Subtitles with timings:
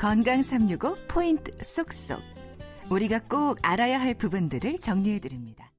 [0.00, 2.22] 건강 365 포인트 쏙쏙.
[2.90, 5.70] 우리가 꼭 알아야 할 부분들을 정리해 드립니다.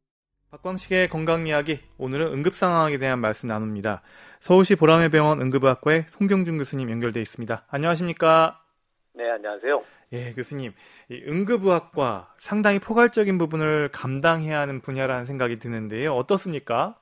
[0.51, 1.79] 박광식의 건강 이야기.
[1.97, 4.03] 오늘은 응급 상황에 대한 말씀 나눕니다.
[4.39, 7.65] 서울시 보라매 병원 응급의학과의 송경준 교수님 연결돼 있습니다.
[7.67, 8.61] 안녕하십니까?
[9.15, 9.83] 네, 안녕하세요.
[10.11, 10.73] 예, 교수님.
[11.11, 16.13] 응급의학과 상당히 포괄적인 부분을 감당해야 하는 분야라는 생각이 드는데요.
[16.13, 16.95] 어떻습니까?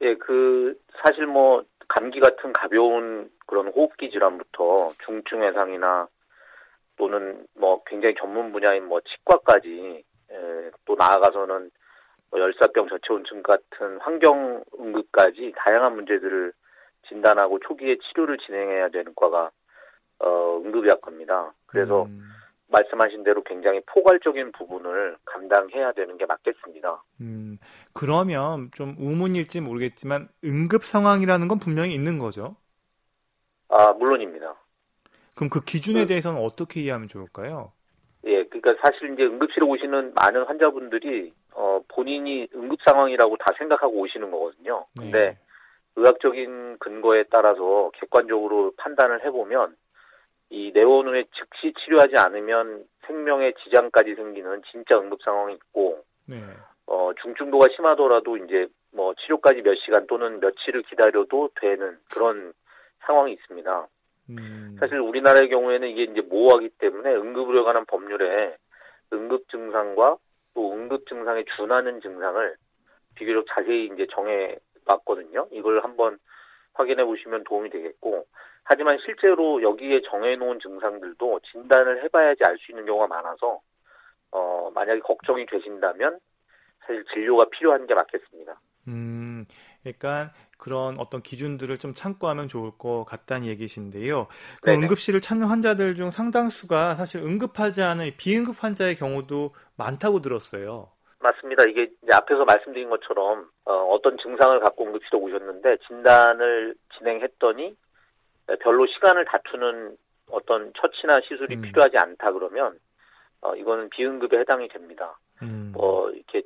[0.00, 6.06] 예, 그 사실 뭐 감기 같은 가벼운 그런 호흡기 질환부터 중증 외상이나
[6.96, 11.70] 또는 뭐 굉장히 전문 분야인 뭐 치과까지 예, 또 나아가서는
[12.30, 16.52] 뭐 열사병 저체온증 같은 환경 응급까지 다양한 문제들을
[17.08, 19.50] 진단하고 초기에 치료를 진행해야 되는 과가
[20.20, 21.52] 어, 응급의학과입니다.
[21.66, 22.22] 그래서 음.
[22.70, 27.02] 말씀하신 대로 굉장히 포괄적인 부분을 감당해야 되는 게 맞겠습니다.
[27.20, 27.58] 음,
[27.92, 32.56] 그러면 좀 우문일지 모르겠지만 응급 상황이라는 건 분명히 있는 거죠?
[33.68, 34.54] 아, 물론입니다.
[35.34, 37.72] 그럼 그 기준에 그, 대해서는 어떻게 이해하면 좋을까요?
[38.24, 44.30] 예, 그러니까 사실 이제 응급실에 오시는 많은 환자분들이 어, 본인이 응급 상황이라고 다 생각하고 오시는
[44.30, 44.86] 거거든요.
[44.98, 45.38] 근데 네.
[45.96, 49.76] 의학적인 근거에 따라서 객관적으로 판단을 해보면
[50.50, 56.42] 이 내원 후에 즉시 치료하지 않으면 생명에 지장까지 생기는 진짜 응급 상황이 있고 네.
[56.86, 62.52] 어, 중증도가 심하더라도 이제 뭐 치료까지 몇 시간 또는 며칠을 기다려도 되는 그런
[63.06, 63.86] 상황이 있습니다.
[64.30, 64.76] 음.
[64.78, 68.56] 사실 우리나라의 경우에는 이게 이제 모호하기 때문에 응급의료에 관한 법률에
[69.12, 70.16] 응급 증상과
[70.54, 72.56] 또 응급 증상에 준하는 증상을
[73.14, 74.56] 비교적 자세히 이제 정해
[74.86, 75.46] 놨거든요.
[75.52, 76.18] 이걸 한번
[76.74, 78.26] 확인해 보시면 도움이 되겠고
[78.64, 83.60] 하지만 실제로 여기에 정해놓은 증상들도 진단을 해봐야지 알 수 있는 경우가 많아서
[84.32, 86.18] 어, 만약에 걱정이 되신다면
[86.80, 88.60] 사실 진료가 필요한 게 맞겠습니다.
[88.88, 89.44] 음,
[89.82, 94.26] 그러니까 그런 어떤 기준들을 좀 참고하면 좋을 것 같다는 얘기신데요.
[94.62, 100.88] 그 응급실을 찾는 환자들 중 상당수가 사실 응급하지 않은 비응급 환자의 경우도 많다고 들었어요.
[101.20, 101.64] 맞습니다.
[101.68, 107.76] 이게 앞에서 말씀드린 것처럼 어, 떤 증상을 갖고 응급실에 오셨는데 진단을 진행했더니
[108.56, 109.96] 별로 시간을 다투는
[110.30, 111.62] 어떤 처치나 시술이 음.
[111.62, 112.78] 필요하지 않다 그러면
[113.40, 115.18] 어, 이거는 비응급에 해당이 됩니다.
[115.42, 115.72] 음.
[115.74, 116.42] 뭐 이렇게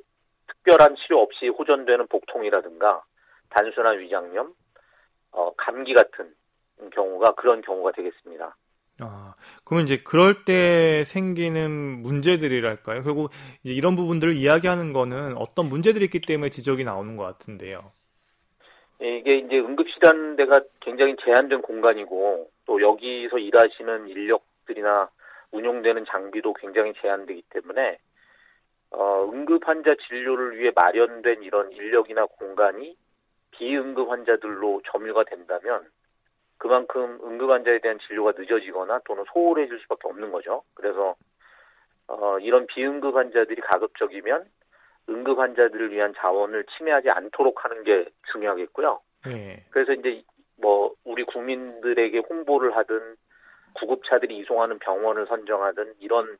[0.47, 3.03] 특별한 치료 없이 호전되는 복통이라든가
[3.49, 4.53] 단순한 위장염,
[5.31, 6.33] 어, 감기 같은
[6.93, 8.55] 경우가 그런 경우가 되겠습니다.
[8.99, 9.33] 아,
[9.65, 13.03] 그러면 이제 그럴 때 생기는 문제들이랄까요?
[13.03, 13.29] 결국
[13.63, 17.91] 이제 이런 부분들을 이야기하는 거는 어떤 문제들이 있기 때문에 지적이 나오는 것 같은데요.
[19.01, 25.09] 예, 이게 이제 응급실이라는 데가 굉장히 제한된 공간이고 또 여기서 일하시는 인력들이나
[25.51, 27.97] 운용되는 장비도 굉장히 제한되기 때문에
[28.91, 32.95] 어, 응급 환자 진료를 위해 마련된 이런 인력이나 공간이
[33.51, 35.85] 비응급 환자들로 점유가 된다면
[36.57, 40.63] 그만큼 응급 환자에 대한 진료가 늦어지거나 또는 소홀해질 수밖에 없는 거죠.
[40.73, 41.15] 그래서
[42.07, 44.45] 어, 이런 비응급 환자들이 가급적이면
[45.09, 48.99] 응급 환자들을 위한 자원을 침해하지 않도록 하는 게 중요하겠고요.
[49.25, 49.63] 네.
[49.69, 50.23] 그래서 이제
[50.57, 53.15] 뭐 우리 국민들에게 홍보를 하든
[53.73, 56.37] 구급차들이 이송하는 병원을 선정하든 이런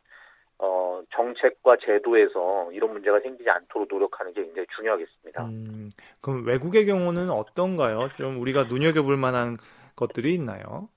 [0.57, 5.45] 어, 정책과 제도에서 이런 문제가 생기지 않도록 노력하는 게 굉장히 중요하겠습니다.
[5.45, 5.89] 음,
[6.21, 8.07] 그럼 외국의 경우는 어떤가요?
[8.17, 9.57] 좀 우리가 눈여겨볼 만한
[9.97, 10.87] 것들이 있나요?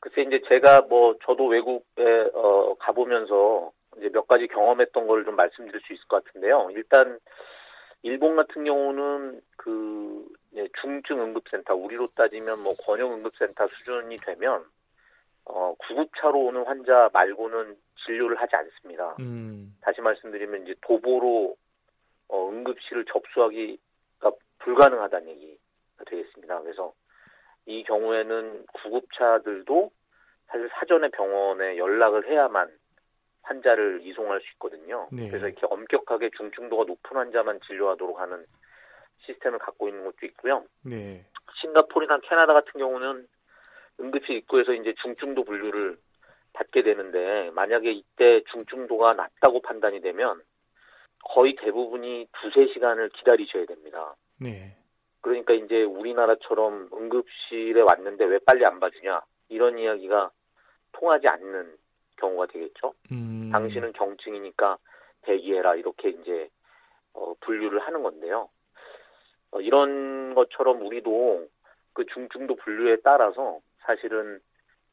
[0.00, 5.80] 글쎄 이제 제가 뭐 저도 외국에 어, 가보면서 이제 몇 가지 경험했던 걸 좀 말씀드릴
[5.82, 6.70] 수 있을 것 같은데요.
[6.72, 7.18] 일단
[8.02, 10.26] 일본 같은 경우는 그
[10.80, 14.64] 중증 응급센터 우리로 따지면 뭐 권역 응급센터 수준이 되면
[15.44, 19.16] 어, 구급차로 오는 환자 말고는 진료를 하지 않습니다.
[19.20, 19.76] 음.
[19.82, 21.56] 다시 말씀드리면 이제 도보로
[22.28, 26.62] 어, 응급실을 접수하기가 불가능하다는 얘기가 되겠습니다.
[26.62, 26.94] 그래서
[27.66, 29.90] 이 경우에는 구급차들도
[30.46, 32.70] 사실 사전에 병원에 연락을 해야만
[33.42, 35.08] 환자를 이송할 수 있거든요.
[35.12, 35.28] 네.
[35.28, 38.44] 그래서 이렇게 엄격하게 중증도가 높은 환자만 진료하도록 하는
[39.20, 40.64] 시스템을 갖고 있는 것도 있고요.
[40.84, 41.24] 네.
[41.60, 43.26] 싱가포르나 캐나다 같은 경우는
[44.00, 45.98] 응급실 입구에서 이제 중증도 분류를
[46.52, 50.42] 받게 되는데 만약에 이때 중증도가 낮다고 판단이 되면
[51.24, 54.16] 거의 대부분이 두세 시간을 기다리셔야 됩니다.
[54.38, 54.76] 네.
[55.20, 60.30] 그러니까 이제 우리나라처럼 응급실에 왔는데 왜 빨리 안 봐주냐 이런 이야기가
[60.92, 61.76] 통하지 않는
[62.20, 62.94] 경우가 되겠죠.
[63.10, 63.50] 음.
[63.52, 64.78] 당신은 경증이니까
[65.22, 66.48] 대기해라 이렇게 이제
[67.12, 68.48] 어, 분류를 하는 건데요.
[69.50, 71.48] 어, 이런 것처럼 우리도
[71.92, 74.40] 그 중증도 분류에 따라서 사실은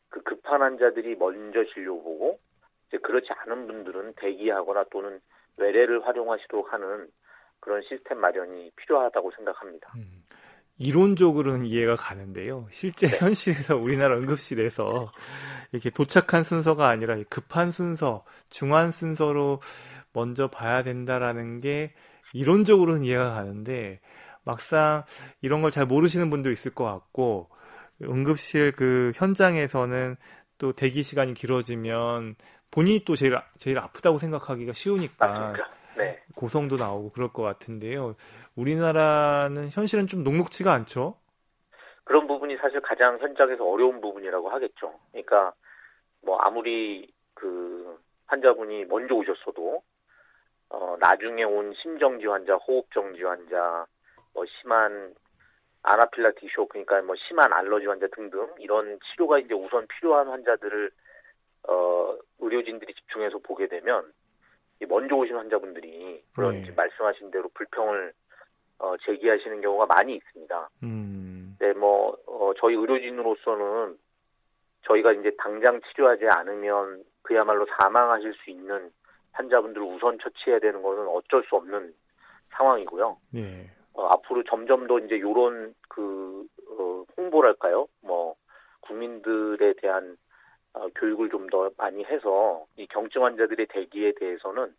[0.09, 2.39] 그 급한 환자들이 먼저 진료 보고
[2.87, 5.19] 이제 그렇지 않은 분들은 대기하거나 또는
[5.57, 7.09] 외래를 활용하시도록 하는
[7.59, 9.91] 그런 시스템 마련이 필요하다고 생각합니다.
[9.95, 10.16] 음.
[10.79, 12.67] 이론적으로는 이해가 가는데요.
[12.69, 13.17] 실제 네.
[13.17, 15.11] 현실에서 우리나라 응급실에서
[15.71, 19.61] 이렇게 도착한 순서가 아니라 급한 순서, 중한 순서로
[20.13, 21.93] 먼저 봐야 된다라는 게
[22.33, 23.99] 이론적으로는 이해가 가는데
[24.43, 25.03] 막상
[25.41, 27.49] 이런 걸 잘 모르시는 분도 있을 것 같고
[28.03, 30.15] 응급실 그 현장에서는
[30.59, 32.35] 또 대기 시간이 길어지면
[32.71, 35.69] 본인이 또 제일 제일 아프다고 생각하기가 쉬우니까 맞습니다.
[35.97, 36.21] 네.
[36.35, 38.15] 고성도 나오고 그럴 것 같은데요.
[38.55, 41.17] 우리나라는 현실은 좀 녹록지가 않죠.
[42.03, 44.93] 그런 부분이 사실 가장 현장에서 어려운 부분이라고 하겠죠.
[45.11, 45.53] 그러니까
[46.21, 49.81] 뭐 아무리 그 환자분이 먼저 오셨어도
[50.69, 53.85] 어 나중에 온 심정지 환자, 호흡정지 환자,
[54.33, 55.13] 뭐 심한
[55.83, 60.91] 아나필라티쇼 그러니까 뭐 심한 알러지 환자 등등 이런 치료가 이제 우선 필요한 환자들을
[61.69, 64.11] 어 의료진들이 집중해서 보게 되면
[64.85, 66.71] 먼저 오신 환자분들이 그런 네.
[66.75, 68.13] 말씀하신 대로 불평을
[68.79, 70.69] 어, 제기하시는 경우가 많이 있습니다.
[70.83, 71.57] 음.
[71.59, 73.97] 네, 뭐 어, 저희 의료진으로서는
[74.83, 78.91] 저희가 이제 당장 치료하지 않으면 그야말로 사망하실 수 있는
[79.33, 81.93] 환자분들을 우선 처치해야 되는 것은 어쩔 수 없는
[82.51, 83.17] 상황이고요.
[83.31, 83.69] 네.
[83.93, 87.87] 어, 앞으로 점점 더 이제 요런 그 어, 홍보랄까요?
[88.01, 88.35] 뭐
[88.81, 90.17] 국민들에 대한 어,
[90.95, 94.73] 교육을 좀 더 많이 해서 이 경증 환자들의 대기에 대해서는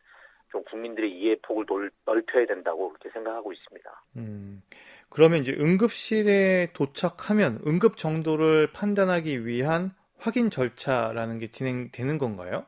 [0.50, 4.02] 좀 국민들의 이해 폭을 넓, 혀야 된다고 그렇게 생각하고 있습니다.
[4.16, 4.62] 음,
[5.10, 12.66] 그러면 이제 응급실에 도착하면 응급 정도를 판단하기 위한 확인 절차라는 게 진행되는 건가요?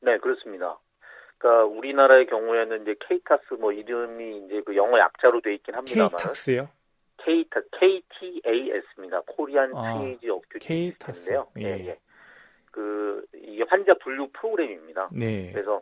[0.00, 0.78] 네, 그렇습니다.
[1.38, 6.68] 그러니까 우리나라의 경우에는 이제 케이타스 뭐 이름이 이제 그 영어 약자로 돼 있긴 합니다만 케이타스요?
[7.18, 9.22] 케이타 KTAS입니다.
[9.26, 11.48] 코리안 트레이지 어큐티인데요.
[11.58, 11.62] 예.
[11.62, 11.98] 예, 예.
[12.76, 15.08] 그 이게 환자 분류 프로그램입니다.
[15.10, 15.50] 네.
[15.50, 15.80] 그래서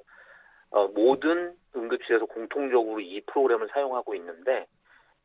[0.71, 4.67] 어, 모든 응급실에서 공통적으로 이 프로그램을 사용하고 있는데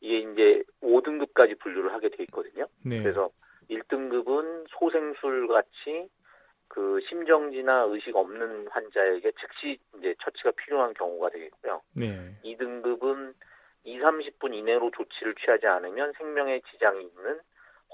[0.02, 2.66] 이게 이제 5등급까지 분류를 하게 돼 있거든요.
[2.84, 3.04] 네.
[3.04, 3.30] 그래서
[3.70, 6.10] 1등급은 소생술 같이
[6.70, 11.82] 그 심정지나 의식 없는 환자에게 즉시 이제 처치가 필요한 경우가 되겠고요.
[11.94, 12.34] 네.
[12.44, 13.36] 2등급은
[13.84, 17.40] 2, 30분 이내로 조치를 취하지 않으면 생명에 지장이 있는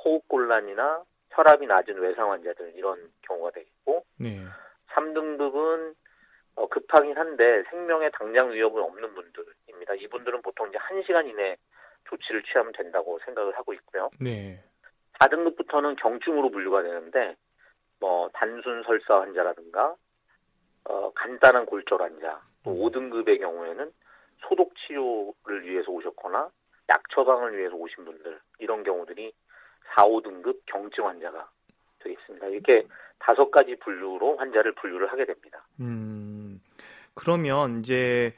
[0.05, 1.03] 호흡곤란이나
[1.35, 4.45] 혈압이 낮은 외상 환자들 이런 경우가 되겠고 네.
[4.93, 5.95] 3등급은
[6.55, 9.95] 어, 급하긴 한데 생명에 당장 위협은 없는 분들입니다.
[9.95, 11.57] 이분들은 보통 이제 1시간 이내
[12.05, 14.09] 조치를 취하면 된다고 생각을 하고 있고요.
[14.21, 14.63] 네.
[15.19, 17.35] 4등급부터는 경증으로 분류가 되는데
[17.99, 19.95] 뭐 단순 설사 환자라든가
[20.85, 23.39] 어, 간단한 골절 환자, 또 5등급의 음.
[23.39, 23.91] 경우에는
[24.47, 26.49] 소독 치료를 위해서 오셨거나
[26.89, 29.33] 약 처방을 위해서 오신 분들 이런 경우들이
[29.95, 31.49] 4, 5등급 경증 환자가
[31.99, 32.47] 되겠습니다.
[32.47, 32.85] 이렇게
[33.19, 35.65] 다섯 가지 분류로 환자를 분류를 하게 됩니다.
[35.79, 36.61] 음,
[37.13, 38.33] 그러면 이제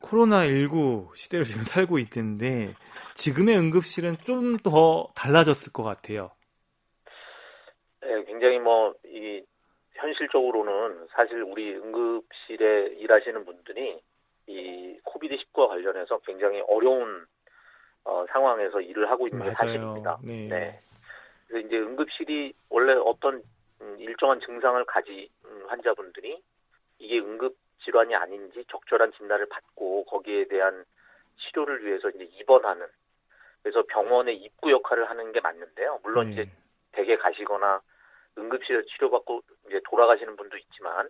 [0.00, 2.74] 코로나19 시대를 지금 살고 있는데
[3.14, 6.30] 지금의 응급실은 좀 더 달라졌을 것 같아요.
[8.00, 9.42] 네, 굉장히 뭐, 이,
[9.94, 14.00] 현실적으로는 사실 우리 응급실에 일하시는 분들이
[14.46, 17.26] 이 코비드 19와 관련해서 굉장히 어려운
[18.04, 19.50] 어, 상황에서 일을 하고 있는 맞아요.
[19.50, 20.18] 게 사실입니다.
[20.22, 20.48] 네.
[20.48, 20.80] 네.
[21.46, 23.42] 그래서 이제 응급실이 원래 어떤
[23.80, 25.28] 음, 일정한 증상을 가진
[25.66, 26.42] 환자분들이
[26.98, 30.84] 이게 응급 질환이 아닌지 적절한 진단을 받고 거기에 대한
[31.38, 32.86] 치료를 위해서 이제 입원하는
[33.62, 36.00] 그래서 병원의 입구 역할을 하는 게 맞는데요.
[36.02, 36.32] 물론 음.
[36.32, 36.48] 이제
[36.92, 37.80] 댁에 가시거나
[38.38, 41.08] 응급실에서 치료받고 이제 돌아가시는 분도 있지만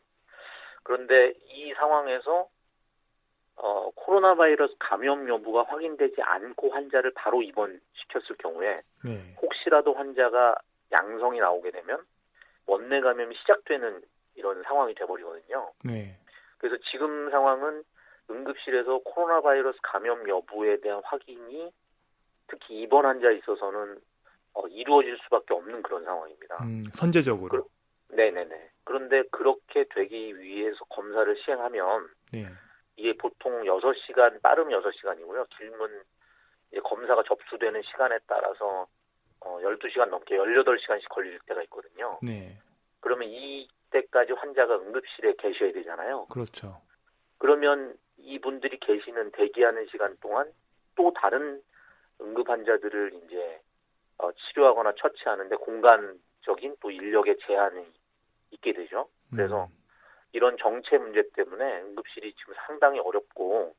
[0.82, 2.48] 그런데 이 상황에서
[3.62, 9.36] 어, 코로나 바이러스 감염 여부가 확인되지 않고 환자를 바로 입원시켰을 경우에 네.
[9.40, 10.56] 혹시라도 환자가
[10.90, 12.04] 양성이 나오게 되면
[12.66, 14.02] 원내 감염이 시작되는
[14.34, 15.70] 이런 상황이 돼버리거든요.
[15.84, 16.18] 네.
[16.58, 17.84] 그래서 지금 상황은
[18.30, 21.70] 응급실에서 코로나 바이러스 감염 여부에 대한 확인이
[22.48, 23.96] 특히 입원 환자에 있어서는
[24.54, 26.64] 어, 이루어질 수밖에 없는 그런 상황입니다.
[26.64, 27.68] 음, 선제적으로.
[28.08, 28.70] 그, 네네네.
[28.84, 32.46] 그런데 그렇게 되기 위해서 검사를 시행하면 네.
[32.96, 35.46] 이게 보통 6시간, 빠르면 6시간이고요.
[35.56, 36.02] 길면
[36.84, 38.86] 검사가 접수되는 시간에 따라서
[39.40, 42.18] 어, 12시간 넘게 18시간씩 걸릴 때가 있거든요.
[42.22, 42.58] 네.
[43.00, 46.26] 그러면 이때까지 환자가 응급실에 계셔야 되잖아요.
[46.26, 46.80] 그렇죠.
[47.38, 50.52] 그러면 이분들이 계시는 대기하는 시간 동안
[50.94, 51.60] 또 다른
[52.20, 53.60] 응급 환자들을 이제
[54.18, 57.84] 어, 치료하거나 처치하는데 공간적인 또 인력의 제한이
[58.52, 59.08] 있게 되죠.
[59.30, 59.81] 그래서 음.
[60.32, 63.74] 이런 정체 문제 때문에 응급실이 지금 상당히 어렵고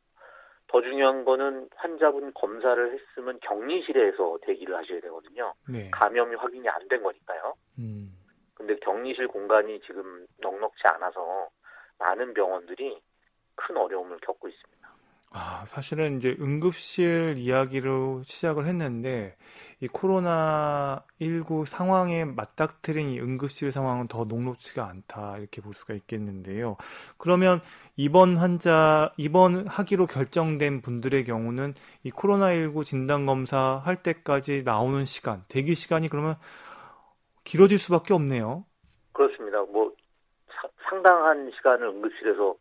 [0.67, 5.53] 더 중요한 거는 환자분 검사를 했으면 격리실에서 대기를 하셔야 되거든요.
[5.69, 5.89] 네.
[5.91, 7.55] 감염이 확인이 안 된 거니까요.
[7.79, 8.09] 음.
[8.55, 11.49] 근데 격리실 공간이 지금 넉넉지 않아서
[11.99, 12.99] 많은 병원들이
[13.55, 14.82] 큰 어려움을 겪고 있습니다.
[15.35, 19.35] 아, 사실은 이제 응급실 이야기로 시작을 했는데
[19.79, 26.77] 이 코로나 19 상황에 맞닥뜨린 이 응급실 상황은 더 녹록지가 않다 이렇게 볼 수가 있겠는데요.
[27.17, 27.61] 그러면
[27.97, 31.73] 입원 환자 입원하기로 결정된 분들의 경우는
[32.03, 36.35] 이 코로나 19 진단 검사 할 때까지 나오는 시간, 대기 시간이 그러면
[37.43, 38.65] 길어질 수밖에 없네요.
[39.13, 39.63] 그렇습니다.
[39.63, 39.91] 뭐
[40.87, 42.55] 상당한 시간을 응급실에서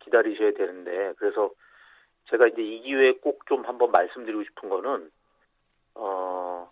[0.00, 1.50] 기다리셔야 되는데 그래서
[2.30, 5.10] 제가 이제 이 기회에 꼭 좀 한번 말씀드리고 싶은 거는
[5.94, 6.70] 어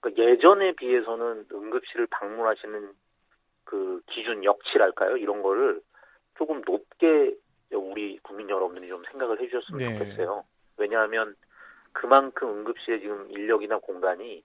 [0.00, 2.92] 그러니까 예전에 비해서는 응급실을 방문하시는
[3.64, 5.80] 그 기준 역치랄까요 이런 거를
[6.36, 7.34] 조금 높게
[7.72, 9.98] 우리 국민 여러분들이 좀 생각을 해주셨으면 네.
[9.98, 10.44] 좋겠어요.
[10.76, 11.34] 왜냐하면
[11.92, 14.44] 그만큼 응급실에 지금 인력이나 공간이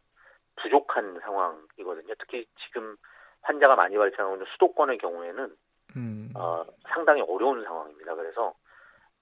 [0.55, 2.13] 부족한 상황이거든요.
[2.19, 2.95] 특히 지금
[3.41, 5.55] 환자가 많이 발생하고 있는 수도권의 경우에는
[5.97, 6.31] 음.
[6.35, 8.15] 어, 상당히 어려운 상황입니다.
[8.15, 8.53] 그래서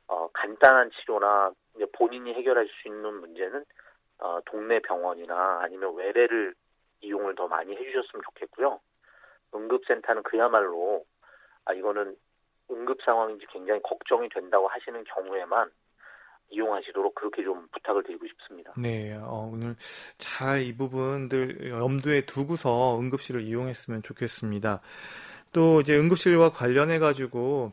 [0.08, 3.66] 어, 간단한 치료나 이제 본인이 해결할 수 있는 문제는
[4.20, 6.54] 어, 동네 병원이나 아니면 외래를
[7.02, 8.80] 이용을 더 많이 해주셨으면 좋겠고요.
[9.54, 11.06] 응급센터는 그야말로
[11.66, 12.16] 아 이거는
[12.72, 15.70] 응급 상황인지 굉장히 걱정이 된다고 하시는 경우에만
[16.50, 18.74] 이용하시도록 그렇게 좀 부탁을 드리고 싶습니다.
[18.78, 19.76] 네, 어, 오늘
[20.18, 24.82] 잘 이 부분들 염두에 두고서 응급실을 이용했으면 좋겠습니다.
[25.52, 27.72] 또 이제 응급실과 관련해 가지고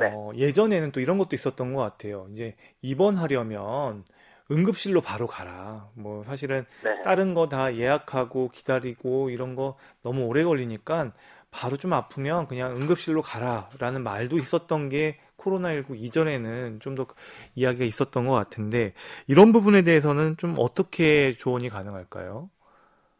[0.00, 0.10] 네.
[0.14, 2.26] 어, 예전에는 또 이런 것도 있었던 것 같아요.
[2.32, 4.04] 이제 입원하려면
[4.50, 5.88] 응급실로 바로 가라.
[5.94, 7.00] 뭐 사실은 네.
[7.02, 11.12] 다른 거 다 예약하고 기다리고 이런 거 너무 오래 걸리니까
[11.50, 17.06] 바로 좀 아프면 그냥 응급실로 가라라는 말도 있었던 게 코로나19 이전에는 좀 더
[17.54, 18.92] 이야기가 있었던 것 같은데
[19.26, 22.50] 이런 부분에 대해서는 좀 어떻게 조언이 가능할까요?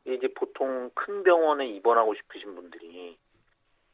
[0.07, 3.17] 이제 보통 큰 병원에 입원하고 싶으신 분들이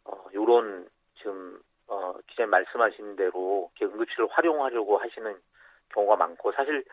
[0.04, 0.88] 어, 요런
[1.18, 5.36] 지금 어, 기자님 말씀하신 대로 응급실을 활용하려고 하시는
[5.90, 6.84] 경우가 많고 사실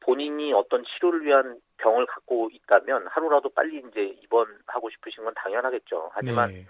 [0.00, 6.10] 본인이 어떤 치료를 위한 병을 갖고 있다면 하루라도 빨리 이제 입원하고 싶으신 건 당연하겠죠.
[6.12, 6.66] 하지만 네.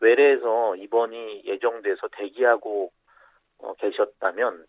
[0.00, 2.90] 외래에서 입원이 예정돼서 대기하고
[3.58, 4.66] 어, 계셨다면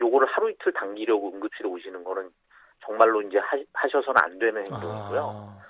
[0.00, 2.30] 요거를 하루 이틀 당기려고 응급실에 오시는 거는
[2.84, 5.20] 정말로 이제 하, 셔서는안 되는 행동이고요.
[5.22, 5.62] 아.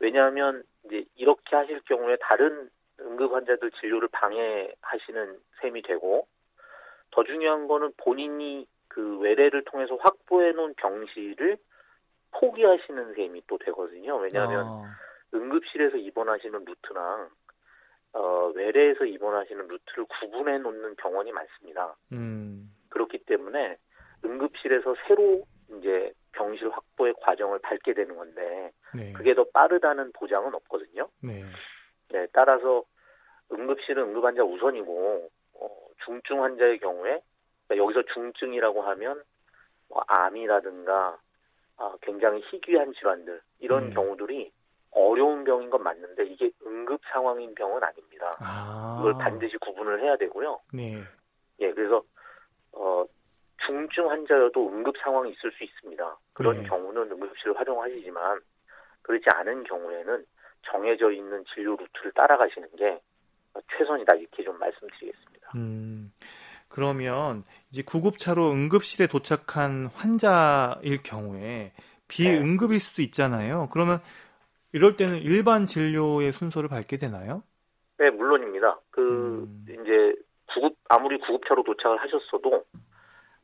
[0.00, 2.68] 왜냐하면 이제 이렇게 하실 경우에 다른
[3.00, 6.26] 응급 환자들 진료를 방해하시는 셈이 되고
[7.10, 11.58] 더 중요한 거는 본인이 그 외래를 통해서 확보해 놓은 병실을
[12.32, 14.16] 포기하시는 셈이 또 되거든요.
[14.16, 14.98] 왜냐하면 아.
[15.34, 17.30] 응급실에서 입원하시는 루트랑
[18.14, 21.96] 어, 외래에서 입원하시는 루트를 구분해 놓는 병원이 많습니다.
[22.12, 22.74] 음.
[22.88, 23.76] 그렇기 때문에
[24.24, 25.44] 응급실에서 새로
[25.78, 29.12] 이제 병실 확보의 과정을 밟게 되는 건데 네.
[29.12, 31.08] 그게 더 빠르다는 보장은 없거든요.
[31.22, 31.44] 네.
[32.10, 32.84] 네, 따라서
[33.52, 35.68] 응급실은 응급환자 우선이고 어,
[36.04, 37.20] 중증 환자의 경우에
[37.66, 39.22] 그러니까 여기서 중증이라고 하면
[39.88, 41.18] 뭐 암이라든가
[41.76, 43.90] 아, 굉장히 희귀한 질환들 이런 음.
[43.90, 44.52] 경우들이
[44.90, 48.32] 어려운 병인 건 맞는데 이게 응급 상황인 병은 아닙니다.
[48.40, 48.96] 아.
[49.00, 50.60] 이걸 반드시 구분을 해야 되고요.
[50.72, 51.02] 네.
[51.60, 52.02] 예, 그래서
[52.72, 53.04] 어,
[53.66, 56.16] 중증 환자여도 응급 상황이 있을 수 있습니다.
[56.32, 56.68] 그런 네.
[56.68, 58.40] 경우는 응급실을 활용하시지만
[59.02, 60.24] 그렇지 않은 경우에는
[60.70, 63.00] 정해져 있는 진료 루트를 따라가시는 게
[63.76, 65.52] 최선이다 이렇게 좀 말씀드리겠습니다.
[65.56, 66.12] 음,
[66.68, 71.72] 그러면 이제 구급차로 응급실에 도착한 환자일 경우에
[72.08, 73.68] 비응급일 수도 있잖아요.
[73.72, 74.00] 그러면
[74.72, 77.42] 이럴 때는 일반 진료의 순서를 밟게 되나요?
[77.98, 78.80] 네, 물론입니다.
[78.90, 79.66] 그 음.
[79.68, 80.14] 이제
[80.52, 82.64] 구급 아무리 구급차로 도착을 하셨어도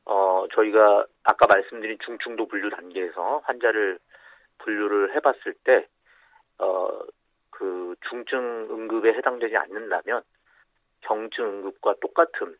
[0.06, 3.98] 어 저희가 아까 말씀드린 중증도 분류 단계에서 환자를
[4.58, 5.88] 분류를 해봤을 때
[6.58, 7.04] 어
[7.54, 10.22] 그 중증 응급에 해당되지 않는다면
[11.02, 12.56] 경증 응급과 똑같은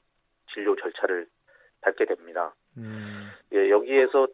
[0.53, 1.27] 진료 절차를
[1.81, 2.55] 밟게 됩니다.
[2.77, 3.29] 음.
[3.53, 4.29] 예, 여기에서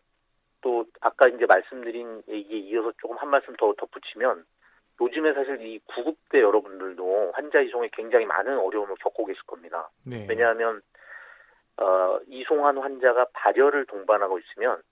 [0.60, 4.44] 또 아까 이제 말씀드린 얘기에 이어서 조금 한 말씀 더 덧붙이면
[5.00, 9.88] 요즘에 사실 이 구급대 여러분들도 환자 이송에 굉장히 많은 어려움을 겪고 계실 겁니다.
[10.04, 10.26] 네.
[10.28, 10.82] 왜냐하면
[11.78, 14.82] 어, 이송한 환자가 발열을 동반하고 있으면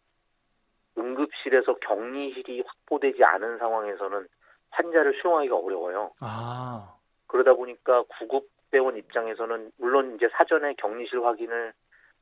[0.96, 4.26] 응급실에서 격리실이 확보되지 않은 상황에서는
[4.70, 6.12] 환자를 수용하기가 어려워요.
[6.20, 6.94] 아.
[7.26, 11.72] 그러다 보니까 구급대원 입장에서는 물론 이제 사전에 격리실 확인을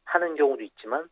[0.05, 1.09] 하는 경우도 있지만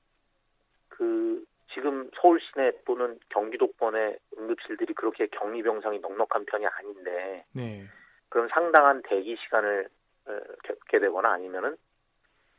[0.89, 7.85] 그 지금 서울 시내 또는 경기도권의 응급실들이 그렇게 격리 병상이 넉넉한 편이 아닌데 네.
[8.29, 9.89] 그럼 상당한 대기 시간을
[10.27, 11.77] 어, 겪게 되거나 아니면은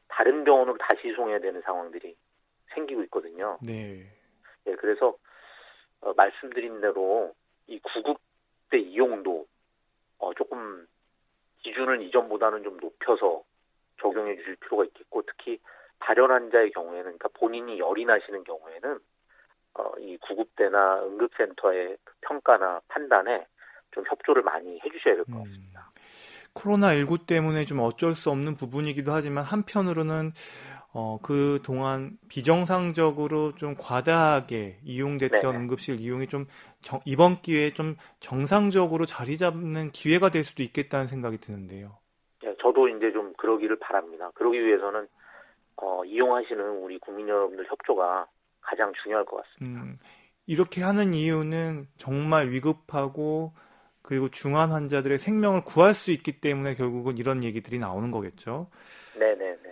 [0.08, 2.16] 다른 병원으로 다시 이송해야 되는 상황들이
[2.74, 3.58] 생기고 있거든요.
[3.62, 4.06] 네.
[4.68, 5.16] 예, 그래서
[6.02, 7.34] 어, 말씀드린 대로
[7.68, 8.20] 이 구급
[8.70, 9.46] 때 이용도
[10.18, 10.88] 어, 조금
[11.64, 13.44] 기준을 이전보다는 좀 높여서
[14.02, 15.60] 적용해 주실 필요가 있겠고 특히
[16.00, 19.00] 발열 환자의 경우에는 그러니까 본인이 열이 나시는 경우에는
[19.76, 23.46] 어, 이 구급대나 응급센터의 그 평가나 판단에
[23.92, 25.44] 좀 협조를 많이 해주셔야 될것 음.
[25.44, 25.92] 같습니다.
[25.96, 26.02] 음,
[26.54, 30.32] 코로나 19 때문에 좀 어쩔 수 없는 부분이기도 하지만 한편으로는
[30.98, 35.58] 어, 그 동안 비정상적으로 좀 과다하게 이용됐던 네네.
[35.58, 36.46] 응급실 이용이 좀
[36.82, 41.98] 정, 이번 기회에 좀 정상적으로 자리 잡는 기회가 될 수도 있겠다는 생각이 드는데요.
[42.42, 44.32] 네, 저도 이제 좀 그러기를 바랍니다.
[44.36, 45.06] 그러기 위해서는
[45.76, 48.28] 어, 이용하시는 우리 국민 여러분들 협조가
[48.62, 49.84] 가장 중요할 것 같습니다.
[49.84, 50.00] 음,
[50.46, 53.52] 이렇게 하는 이유는 정말 위급하고
[54.02, 58.70] 그리고 중환 환자들의 생명을 구할 수 있기 때문에 결국은 이런 얘기들이 나오는 거겠죠.
[59.18, 59.65] 네네네.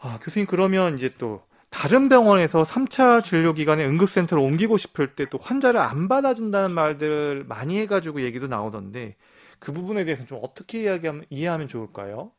[0.00, 5.38] 아, 교수님 그러면 이제 또 다른 병원에서 3차 진료 기간에 응급센터로 옮기고 싶을 때 또
[5.38, 9.16] 환자를 안 받아준다는 말들 많이 해가지고 얘기도 나오던데
[9.58, 12.30] 그 부분에 대해서는 좀 어떻게 이야기하면 이해하면 좋을까요?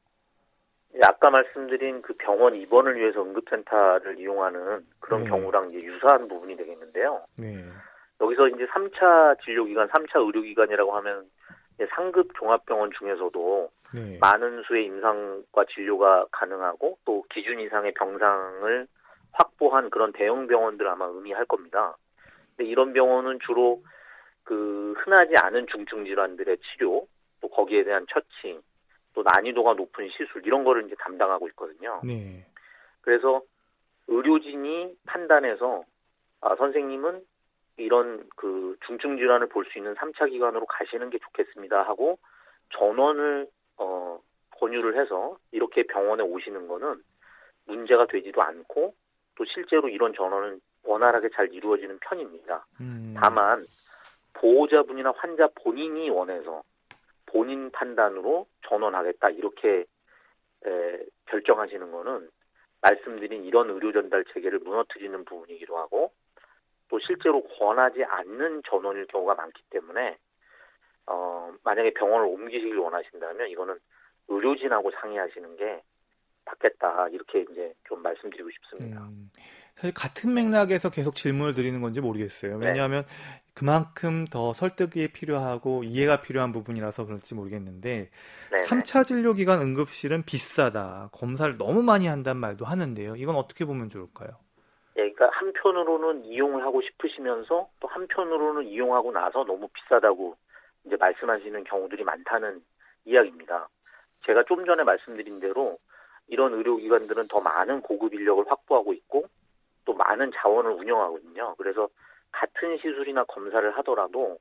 [0.96, 5.30] 예, 아까 말씀드린 그 병원 입원을 위해서 응급센터를 이용하는 그런 네.
[5.30, 7.24] 경우랑 이제 유사한 부분이 되겠는데요.
[7.36, 7.66] 네.
[8.22, 11.26] 여기서 이제 3차 진료기관, 3차 의료기관이라고 하면
[11.94, 14.18] 상급 종합병원 중에서도 네.
[14.20, 18.88] 많은 수의 임상과 진료가 가능하고 또 기준 이상의 병상을
[19.32, 21.96] 확보한 그런 대형 병원들 아마 의미할 겁니다.
[22.56, 23.84] 근데 이런 병원은 주로
[24.44, 27.08] 그 흔하지 않은 중증 질환들의 치료,
[27.42, 28.60] 또 거기에 대한 처치,
[29.14, 32.02] 또 난이도가 높은 시술 이런 거를 이제 담당하고 있거든요.
[32.04, 32.46] 네.
[33.02, 33.42] 그래서
[34.08, 35.84] 의료진이 판단해서
[36.42, 37.22] 아, 선생님은
[37.78, 42.18] 이런 그 중증 질환을 볼 수 있는 3차 기관으로 가시는 게 좋겠습니다 하고
[42.78, 44.20] 전원을 어
[44.60, 47.02] 권유를 해서 이렇게 병원에 오시는 거는
[47.66, 48.94] 문제가 되지도 않고
[49.36, 52.66] 또 실제로 이런 전원은 원활하게 잘 이루어지는 편입니다.
[52.82, 53.14] 음.
[53.20, 53.64] 다만
[54.34, 56.64] 보호자분이나 환자 본인이 원해서
[57.28, 59.86] 본인 판단으로 전원하겠다 이렇게
[60.66, 62.30] 에, 결정하시는 거는
[62.82, 66.14] 말씀드린 이런 의료 전달 체계를 무너뜨리는 부분이기도 하고
[66.90, 70.18] 또 실제로 권하지 않는 전원일 경우가 많기 때문에
[71.08, 73.78] 어, 만약에 병원을 옮기시길 원하신다면 이거는
[74.28, 75.82] 의료진하고 상의하시는 게
[76.46, 79.02] 받겠다 이렇게 이제 좀 말씀드리고 싶습니다.
[79.02, 79.30] 음,
[79.76, 82.58] 사실 같은 맥락에서 계속 질문을 드리는 건지 모르겠어요.
[82.58, 82.68] 네.
[82.68, 83.42] 왜냐하면 네.
[83.54, 88.10] 그만큼 더 설득이 필요하고 이해가 필요한 부분이라서 그럴지 모르겠는데
[88.52, 88.64] 네네.
[88.66, 91.10] 3차 진료 기간 응급실은 비싸다.
[91.12, 93.16] 검사를 너무 많이 한다는 말도 하는데요.
[93.16, 94.30] 이건 어떻게 보면 좋을까요?
[94.98, 100.36] 예, 그러니까 한편으로는 이용을 하고 싶으시면서 또 한편으로는 이용하고 나서 너무 비싸다고
[100.86, 102.64] 이제 말씀하시는 경우들이 많다는
[103.06, 103.70] 이야기입니다.
[104.26, 105.78] 제가 좀 전에 말씀드린 대로
[106.28, 109.26] 이런 의료기관들은 더 많은 고급 인력을 확보하고 있고
[109.86, 111.56] 또 많은 자원을 운영하거든요.
[111.58, 111.88] 그래서
[112.32, 114.40] 같은 시술이나 검사를 하더라도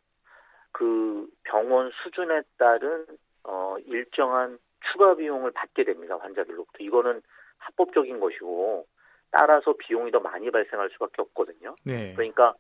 [0.73, 3.07] 그 병원 수준에 따른
[3.45, 4.59] 어 일정한
[4.91, 6.19] 추가 비용을 받게 됩니다.
[6.21, 6.79] 환자들로부터.
[6.81, 7.23] 이거는
[7.59, 8.87] 합법적인 것이고
[9.31, 11.77] 따라서 비용이 더 많이 발생할 수밖에 없거든요.
[11.85, 12.15] 네.
[12.15, 12.55] 그러니까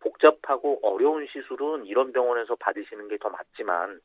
[0.00, 4.00] 복잡하고 어려운 시술은 이런 병원에서 받으시는 게 더 맞지만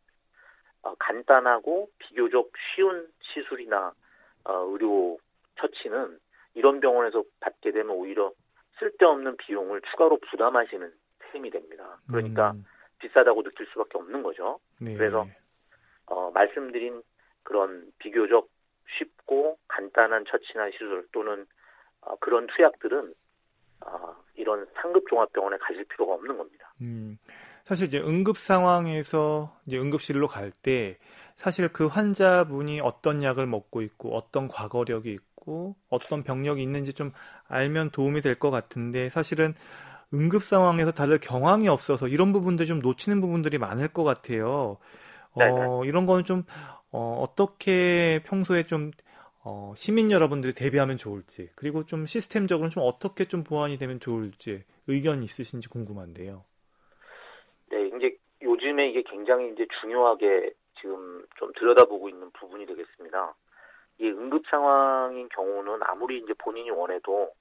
[0.83, 3.93] 어, 간단하고 비교적 쉬운 시술이나
[4.43, 5.17] 어, 의료
[5.59, 6.19] 처치는
[6.53, 8.31] 이런 병원에서 받게 되면 오히려
[8.79, 10.93] 쓸데없는 비용을 추가로 부담하시는
[11.31, 11.97] 셈이 됩니다.
[12.07, 12.65] 그러니까 음.
[12.99, 14.59] 비싸다고 느낄 수밖에 없는 거죠.
[14.79, 14.95] 네.
[14.95, 15.27] 그래서
[16.07, 17.01] 어, 말씀드린
[17.43, 18.49] 그런 비교적
[18.97, 21.45] 쉽고 간단한 처치나 시술 또는
[22.05, 23.13] 어, 그런 투약들은
[23.85, 26.73] 어, 이런 상급 종합병원에 가실 필요가 없는 겁니다.
[26.81, 27.17] 음,
[27.63, 30.97] 사실 이제 응급 상황에서 이제 응급실로 갈 때
[31.35, 37.11] 사실 그 환자분이 어떤 약을 먹고 있고 어떤 과거력이 있고 어떤 병력이 있는지 좀
[37.47, 39.53] 알면 도움이 될 것 같은데 사실은
[40.13, 44.77] 응급 상황에서 다들 경황이 없어서 이런 부분들 좀 놓치는 부분들이 많을 것 같아요.
[45.33, 46.43] 어, 이런 거는 좀
[46.91, 48.91] 어, 어떻게 평소에 좀
[49.47, 55.21] 어, 시민 여러분들이 대비하면 좋을지 그리고 좀 시스템적으로 좀 어떻게 좀 보완이 되면 좋을지 의견
[55.21, 56.43] 있으신지 궁금한데요.
[57.69, 63.35] 네, 이제 요즘에 이게 굉장히 이제 중요하게 지금 좀 들여다보고 있는 부분이 되겠습니다.
[63.99, 67.31] 이 응급 상황인 경우는 아무리 이제 본인이 원해도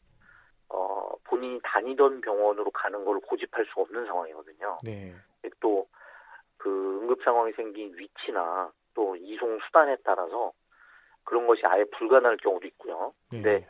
[0.68, 4.78] 어, 본인이 다니던 병원으로 가는 걸 고집할 수 없는 상황이거든요.
[4.84, 5.14] 네.
[5.60, 10.52] 또그 응급 상황이 생긴 위치나 또 이송 수단에 따라서
[11.24, 13.12] 그런 것이 아예 불가능할 경우도 있고요.
[13.30, 13.42] 네.
[13.42, 13.68] 근데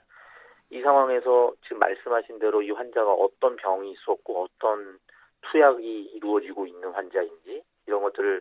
[0.71, 4.99] 이 상황에서 지금 말씀하신 대로 이 환자가 어떤 병이 있었고 어떤
[5.43, 8.40] 투약이 이루어지고 있는 환자인지 이런 것들을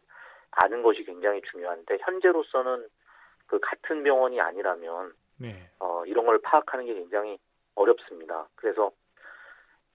[0.52, 2.88] 아는 것이 굉장히 중요한데 현재로서는
[3.48, 5.70] 그 같은 병원이 아니라면 네.
[5.80, 7.38] 어, 이런 걸 파악하는 게 굉장히
[7.76, 8.48] 어렵습니다.
[8.56, 8.92] 그래서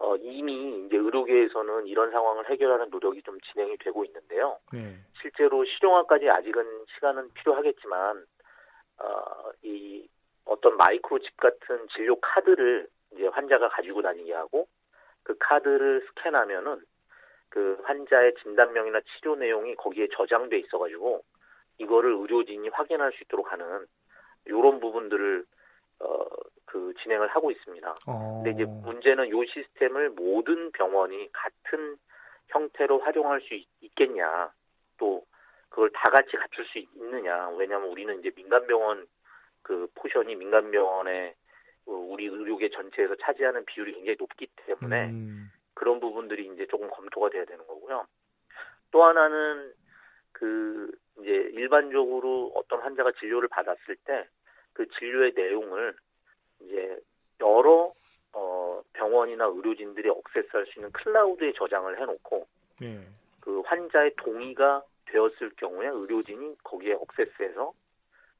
[0.00, 4.58] 어, 이미 이제 의료계에서는 이런 상황을 해결하는 노력이 좀 진행이 되고 있는데요.
[4.72, 4.96] 네.
[5.20, 8.24] 실제로 실용화까지 아직은 시간은 필요하겠지만
[9.00, 10.08] 어, 이
[10.44, 14.66] 어떤 마이크로칩 같은 진료 카드를 이제 환자가 가지고 다니게 하고
[15.22, 16.80] 그 카드를 스캔하면은
[17.50, 21.22] 그 환자의 진단명이나 치료 내용이 거기에 저장돼 있어가지고
[21.78, 23.86] 이거를 의료진이 확인할 수 있도록 하는
[24.46, 25.44] 이런 부분들을
[26.00, 26.24] 어,
[26.64, 27.94] 그 진행을 하고 있습니다.
[28.06, 28.42] 어.
[28.42, 31.96] 근데 이제 문제는 이 시스템을 모든 병원이 같은
[32.48, 34.50] 형태로 활용할 수 있, 있겠냐,
[34.98, 35.24] 또
[35.68, 37.48] 그걸 다 같이 갖출 수 있느냐.
[37.50, 39.06] 왜냐하면 우리는 이제 민간병원
[39.62, 41.34] 그 포션이 민간병원의
[41.86, 45.50] 어, 우리 의료계 전체에서 차지하는 비율이 굉장히 높기 때문에 음.
[45.74, 48.06] 그런 부분들이 이제 조금 검토가 돼야 되는 거고요.
[48.90, 49.72] 또 하나는
[50.32, 54.28] 그 이제 일반적으로 어떤 환자가 진료를 받았을 때
[54.78, 55.92] 그 진료의 내용을
[56.60, 56.96] 이제
[57.40, 57.92] 여러
[58.32, 62.46] 어 병원이나 의료진들이 access할 수 있는 클라우드에 저장을 해놓고
[62.80, 63.00] 네.
[63.40, 67.72] 그 환자의 동의가 되었을 경우에 의료진이 거기에 억세스해서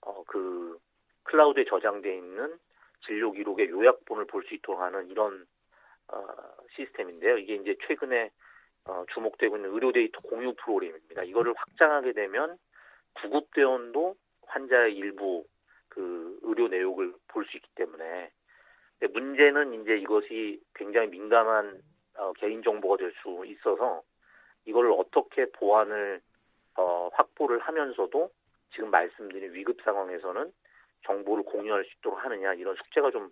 [0.02, 0.78] 어 그
[1.24, 2.58] 클라우드에 저장돼 있는
[3.06, 5.46] 진료 기록의 요약본을 볼 수 있도록 하는 이런
[6.08, 6.26] 어,
[6.74, 7.36] 시스템인데요.
[7.38, 8.30] 이게 이제 최근에
[8.86, 11.22] 어, 주목되고 있는 의료 데이터 공유 프로그램입니다.
[11.24, 12.56] 이거를 확장하게 되면
[13.20, 15.44] 구급대원도 환자의 일부
[15.88, 18.30] 그 의료 내용을 볼 수 있기 때문에
[19.12, 21.80] 문제는 이제 이것이 굉장히 민감한
[22.16, 24.02] 어, 개인 정보가 될 수 있어서
[24.64, 26.20] 이걸 어떻게 보안을
[26.78, 28.30] 어, 확보를 하면서도
[28.72, 30.52] 지금 말씀드린 위급 상황에서는
[31.04, 33.30] 정보를 공유할 수 있도록 하느냐 이런 숙제가 좀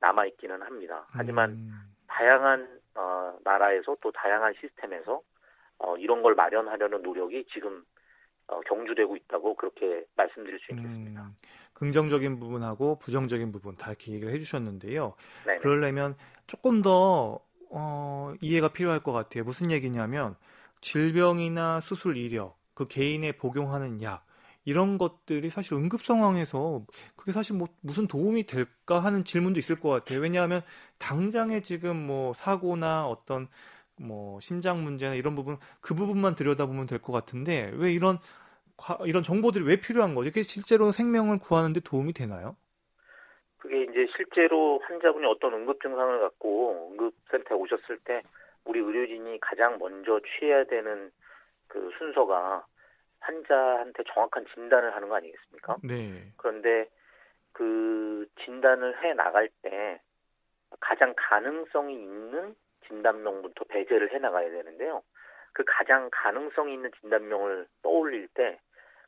[0.00, 1.06] 남아 있기는 합니다.
[1.10, 1.94] 하지만 음.
[2.06, 5.20] 다양한 어, 나라에서 또 다양한 시스템에서
[5.78, 7.84] 어, 이런 걸 마련하려는 노력이 지금
[8.48, 11.22] 어, 경주되고 있다고 그렇게 말씀드릴 수 있겠습니다.
[11.22, 11.36] 음,
[11.74, 15.14] 긍정적인 부분하고 부정적인 부분 다 이렇게 얘기를 해주셨는데요.
[15.44, 15.58] 네네.
[15.58, 19.44] 그러려면 조금 더 어, 이해가 필요할 것 같아요.
[19.44, 20.36] 무슨 얘기냐면
[20.80, 24.26] 질병이나 수술 이력, 그 개인에 복용하는 약
[24.66, 26.84] 이런 것들이 사실 응급 상황에서
[27.16, 30.20] 그게 사실 뭐 무슨 도움이 될까 하는 질문도 있을 것 같아요.
[30.20, 30.62] 왜냐하면
[30.98, 33.48] 당장에 지금 뭐 사고나 어떤
[34.00, 38.18] 뭐 심장 문제나 이런 부분 그 부분만 들여다보면 될 것 같은데 왜 이런
[39.06, 40.28] 이런 정보들이 왜 필요한 거죠?
[40.28, 42.56] 이게 실제로 생명을 구하는데 도움이 되나요?
[43.58, 48.22] 그게 이제 실제로 환자분이 어떤 응급 증상을 갖고 응급센터에 오셨을 때
[48.64, 51.10] 우리 의료진이 가장 먼저 취해야 되는
[51.68, 52.66] 그 순서가
[53.20, 55.76] 환자한테 정확한 진단을 하는 거 아니겠습니까?
[55.82, 56.32] 네.
[56.36, 56.88] 그런데
[57.52, 60.00] 그 진단을 해 나갈 때
[60.80, 62.54] 가장 가능성이 있는
[62.86, 65.02] 진단명부터 배제를 해 나가야 되는데요.
[65.52, 68.60] 그 가장 가능성이 있는 진단명을 떠올릴 때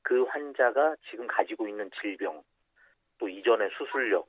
[0.09, 2.42] 그 환자가 지금 가지고 있는 질병,
[3.18, 4.27] 또 이전의 수술력,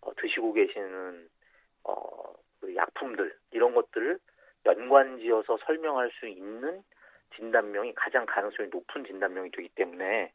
[0.00, 1.28] 어, 드시고 계시는
[1.84, 4.18] 어, 그 약품들 이런 것들을
[4.66, 6.82] 연관지어서 설명할 수 있는
[7.36, 10.32] 진단명이 가장 가능성이 높은 진단명이 되기 때문에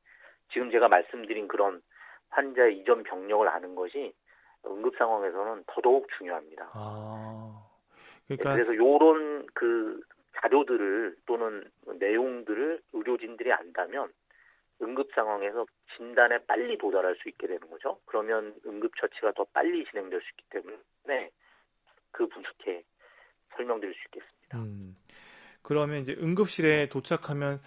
[0.51, 1.81] 지금 제가 말씀드린 그런
[2.29, 4.13] 환자의 이전 병력을 아는 것이
[4.65, 6.71] 응급 상황에서는 더더욱 중요합니다.
[6.73, 7.65] 아,
[8.27, 8.53] 그러니까...
[8.53, 10.01] 그래서 요런 그
[10.41, 14.11] 자료들을 또는 내용들을 의료진들이 안다면
[14.81, 17.99] 응급 상황에서 진단에 빨리 도달할 수 있게 되는 거죠.
[18.05, 21.31] 그러면 응급 처치가 더 빨리 진행될 수 있기 때문에
[22.11, 22.83] 그 분석해
[23.55, 24.57] 설명드릴 수 있겠습니다.
[24.57, 24.95] 음.
[25.61, 27.59] 그러면 이제 응급실에 도착하면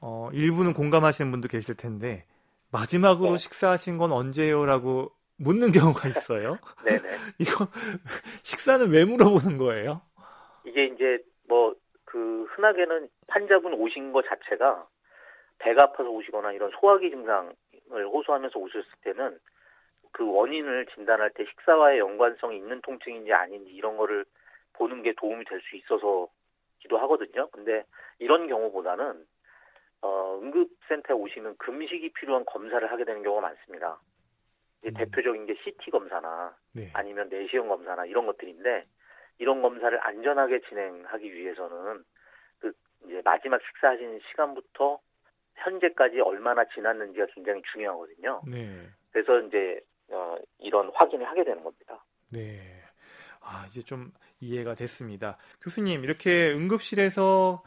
[0.00, 2.24] 어, 일부는 공감하시는 분도 계실 텐데
[2.72, 3.36] 마지막으로 네.
[3.38, 6.58] 식사하신 건 언제요라고 묻는 경우가 있어요.
[6.84, 7.08] 네네.
[7.38, 7.68] 이거
[8.42, 10.02] 식사는 왜 물어보는 거예요?
[10.64, 11.74] 이게 이제 뭐
[12.14, 14.86] 그 흔하게는 환자분 오신 것 자체가
[15.58, 17.52] 배가 아파서 오시거나 이런 소화기 증상을
[17.90, 19.36] 호소하면서 오셨을 때는
[20.12, 24.24] 그 원인을 진단할 때 식사와의 연관성이 있는 통증인지 아닌지 이런 거를
[24.74, 26.28] 보는 게 도움이 될 수 있어서
[26.84, 27.48] 기도 하거든요.
[27.50, 27.84] 근데
[28.18, 29.26] 이런 경우보다는
[30.02, 33.98] 어, 응급센터에 오시면 금식이 필요한 검사를 하게 되는 경우가 많습니다.
[34.84, 34.94] 음.
[34.94, 36.90] 대표적인 게 CT 검사나 네.
[36.92, 38.84] 아니면 내시경 검사나 이런 것들인데
[39.38, 42.04] 이런 검사를 안전하게 진행하기 위해서는
[42.58, 42.72] 그
[43.06, 45.00] 이제 마지막 식사하신 시간부터
[45.54, 48.42] 현재까지 얼마나 지났는지가 굉장히 중요하거든요.
[48.46, 48.86] 네.
[49.10, 52.04] 그래서 이제 어, 이런 확인을 하게 되는 겁니다.
[52.30, 52.83] 네.
[53.44, 55.36] 아, 이제 좀 이해가 됐습니다.
[55.60, 57.62] 교수님, 이렇게 응급실에서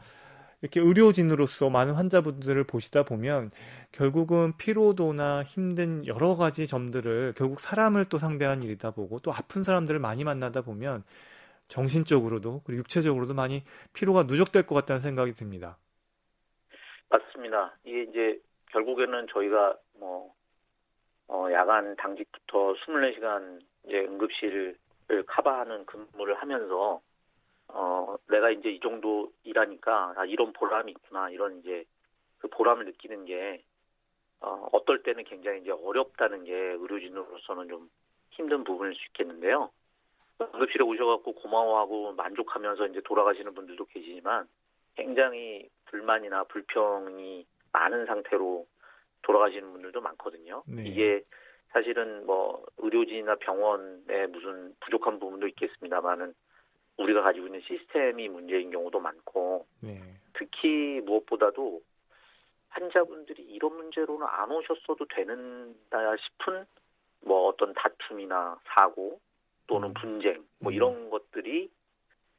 [0.60, 3.52] 이렇게 의료진으로서 많은 환자분들을 보시다 보면
[3.92, 10.00] 결국은 피로도나 힘든 여러 가지 점들을 결국 사람을 또 상대하는 일이다 보고 또 아픈 사람들을
[10.00, 11.04] 많이 만나다 보면
[11.68, 13.62] 정신적으로도 그리고 육체적으로도 많이
[13.92, 15.78] 피로가 누적될 것 같다는 생각이 듭니다.
[17.08, 17.76] 맞습니다.
[17.84, 18.40] 이게 이제
[18.72, 20.34] 결국에는 저희가 뭐
[21.28, 24.76] 어, 야간 당직부터 24시간 이제 응급실 를
[25.26, 27.00] 커버하는 근무를 하면서
[27.68, 31.84] 어 내가 이제 이 정도 일하니까 아, 이런 보람이 있구나 이런 이제
[32.38, 33.62] 그 보람을 느끼는 게
[34.40, 37.90] 어, 어떨 때는 굉장히 이제 어렵다는 게 의료진으로서는 좀
[38.30, 39.70] 힘든 부분일 수 있겠는데요.
[40.40, 44.46] 응급실에 오셔갖고 고마워하고 만족하면서 이제 돌아가시는 분들도 계시지만
[44.94, 48.66] 굉장히 불만이나 불평이 많은 상태로
[49.22, 50.62] 돌아가시는 분들도 많거든요.
[50.66, 50.84] 네.
[50.84, 51.24] 이게
[51.72, 56.34] 사실은 뭐 의료진이나 병원에 무슨 부족한 부분도 있겠습니다만은
[56.96, 60.02] 우리가 가지고 있는 시스템이 문제인 경우도 많고 네.
[60.34, 61.82] 특히 무엇보다도
[62.70, 66.64] 환자분들이 이런 문제로는 안 오셨어도 되는다 싶은
[67.20, 69.20] 뭐 어떤 다툼이나 사고
[69.66, 69.94] 또는 음.
[69.94, 70.74] 분쟁 뭐 음.
[70.74, 71.70] 이런 것들이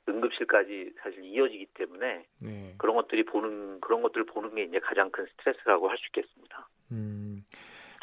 [0.08, 2.76] 응급실까지 사실 이어지기 때문에 네.
[2.78, 6.68] 그런 것들이 보는 그런 것들을 보는 게 이제 가장 큰 스트레스라고 할 수 있겠습니다.
[6.92, 7.29] 음.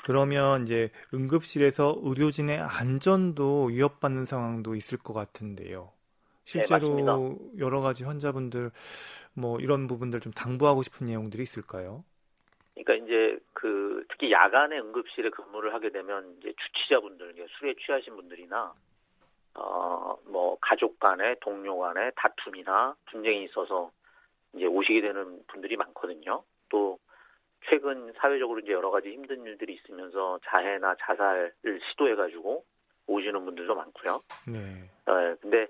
[0.06, 5.92] 그러면 이제 응급실에서 의료진의 안전도 위협받는 상황도 있을 것 같은데요.
[6.44, 8.70] 실제로 네, 여러 가지 환자분들
[9.34, 11.98] 뭐 이런 부분들 좀 당부하고 싶은 내용들이 있을까요?
[12.74, 18.74] 그러니까 이제 그 특히 야간에 응급실에 근무를 하게 되면 이제 주치자분들, 술에 취하신 분들이나
[19.54, 23.90] 어 뭐 가족 간에 동료 간에 다툼이나 분쟁이 있어서
[24.54, 26.44] 이제 오시게 되는 분들이 많거든요.
[26.70, 26.98] 또
[27.68, 31.52] 최근 사회적으로 이제 여러 가지 힘든 일들이 있으면서 자해나 자살을
[31.90, 32.64] 시도해가지고
[33.06, 34.22] 오시는 분들도 많고요.
[34.46, 34.90] 네.
[35.06, 35.66] 네 근데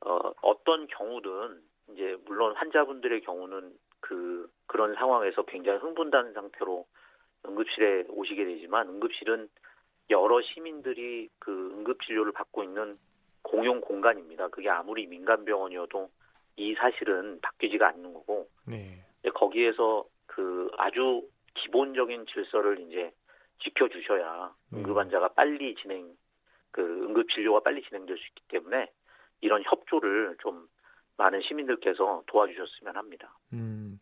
[0.00, 1.60] 어, 어떤 경우든
[1.92, 6.86] 이제 물론 환자분들의 경우는 그 그런 상황에서 굉장히 흥분된 상태로
[7.46, 9.48] 응급실에 오시게 되지만 응급실은
[10.10, 12.98] 여러 시민들이 그 응급 진료를 받고 있는
[13.42, 14.48] 공용 공간입니다.
[14.48, 16.10] 그게 아무리 민간 병원이어도
[16.56, 19.02] 이 사실은 바뀌지가 않는 거고 네.
[19.34, 21.22] 거기에서 그 아주
[21.54, 23.12] 기본적인 질서를 이제
[23.62, 24.78] 지켜주셔야 음.
[24.78, 26.14] 응급 환자가 빨리 진행
[26.70, 28.90] 그 응급 진료가 빨리 진행될 수 있기 때문에
[29.40, 30.68] 이런 협조를 좀
[31.16, 33.36] 많은 시민들께서 도와주셨으면 합니다.
[33.52, 33.98] 음.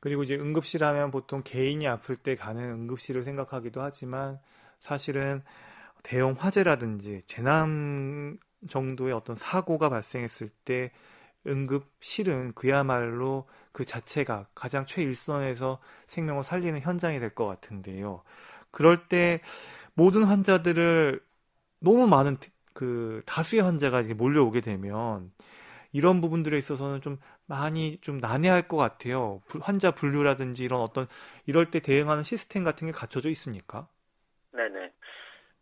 [0.00, 4.38] 그리고 이제 응급실 하면 보통 개인이 아플 때 가는 응급실을 생각하기도 하지만
[4.78, 5.42] 사실은
[6.02, 10.92] 대형 화재라든지 재난 정도의 어떤 사고가 발생했을 때
[11.46, 18.22] 응급실은 그야말로 그 자체가 가장 최일선에서 생명을 살리는 현장이 될 것 같은데요.
[18.70, 19.40] 그럴 때
[19.94, 21.20] 모든 환자들을
[21.80, 22.38] 너무 많은
[22.74, 25.32] 그 다수의 환자가 몰려오게 되면
[25.92, 29.42] 이런 부분들에 있어서는 좀 많이 좀 난해할 것 같아요.
[29.60, 31.08] 환자 분류라든지 이런 어떤
[31.46, 33.88] 이럴 때 대응하는 시스템 같은 게 갖춰져 있습니까?
[34.52, 34.92] 네네.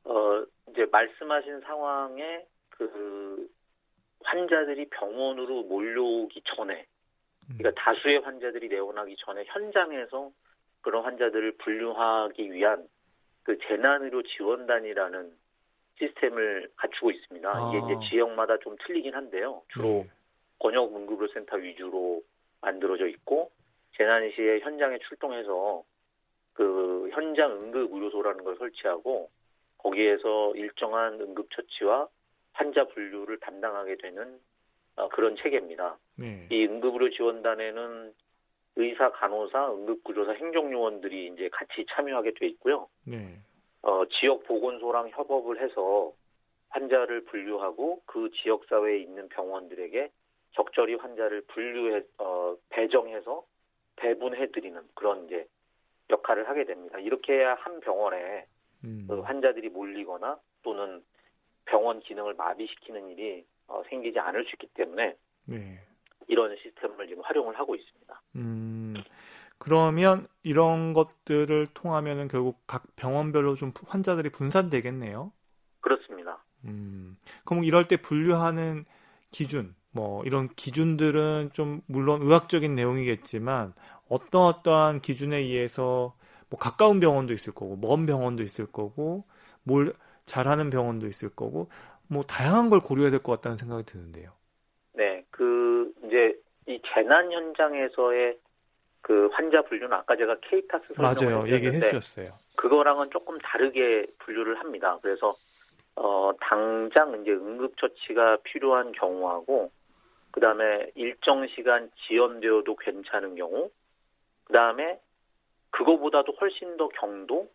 [0.04, 3.48] 어 이제 말씀하신 상황에 그
[4.26, 6.86] 환자들이 병원으로 몰려오기 전에
[7.46, 7.74] 그러니까 음.
[7.76, 10.30] 다수의 환자들이 내원하기 전에 현장에서
[10.82, 12.88] 그런 환자들을 분류하기 위한
[13.44, 15.32] 그 재난의료 지원단이라는
[15.98, 17.48] 시스템을 갖추고 있습니다.
[17.48, 17.70] 아.
[17.70, 19.62] 이게 이제 지역마다 좀 틀리긴 한데요.
[19.72, 20.10] 주로 네.
[20.58, 22.22] 권역 응급의료센터 위주로
[22.60, 23.50] 만들어져 있고
[23.96, 25.84] 재난 시에 현장에 출동해서
[26.52, 29.30] 그 현장 응급 의료소라는 걸 설치하고
[29.78, 32.08] 거기에서 일정한 응급 처치와
[32.56, 34.40] 환자 분류를 담당하게 되는
[34.96, 35.98] 어, 그런 체계입니다.
[36.16, 36.48] 네.
[36.50, 38.14] 이 응급의료 지원단에는
[38.76, 42.88] 의사, 간호사, 응급구조사, 행정요원들이 이제 같이 참여하게 돼 있고요.
[43.04, 43.38] 네.
[43.82, 46.12] 어, 지역 보건소랑 협업을 해서
[46.70, 50.10] 환자를 분류하고 그 지역 사회에 있는 병원들에게
[50.52, 53.44] 적절히 환자를 분류해 어, 배정해서
[53.96, 55.46] 배분해 드리는 그런 이제
[56.10, 56.98] 역할을 하게 됩니다.
[56.98, 58.46] 이렇게 해야 한 병원에
[58.84, 59.06] 음.
[59.08, 61.02] 그 환자들이 몰리거나 또는
[61.66, 65.80] 병원 기능을 마비시키는 일이 어, 생기지 않을 수 있기 때문에 네.
[66.28, 68.22] 이런 시스템을 지금 활용을 하고 있습니다.
[68.36, 68.94] 음,
[69.58, 75.32] 그러면 이런 것들을 통하면은 결국 각 병원별로 좀 환자들이 분산되겠네요.
[75.80, 76.42] 그렇습니다.
[76.64, 78.84] 음, 그럼 이럴 때 분류하는
[79.30, 83.74] 기준, 뭐 이런 기준들은 좀 물론 의학적인 내용이겠지만
[84.08, 86.14] 어떤 어떠한 기준에 의해서
[86.48, 89.24] 뭐 가까운 병원도 있을 거고 먼 병원도 있을 거고
[89.62, 89.94] 뭘
[90.26, 91.68] 잘하는 병원도 있을 거고
[92.08, 94.30] 뭐 다양한 걸 고려해야 될 것 같다는 생각이 드는데요.
[94.92, 96.32] 네, 그 이제
[96.66, 98.38] 이 재난 현장에서의
[99.00, 102.30] 그 환자 분류는 아까 제가 케이타스 맞아요, 얘기해 주셨어요.
[102.56, 104.98] 그거랑은 조금 다르게 분류를 합니다.
[105.00, 105.34] 그래서
[105.94, 109.70] 어 당장 이제 응급 처치가 필요한 경우하고
[110.32, 113.70] 그 다음에 일정 시간 지연되어도 괜찮은 경우,
[114.44, 115.00] 그 다음에
[115.70, 117.48] 그거보다도 훨씬 더 경도,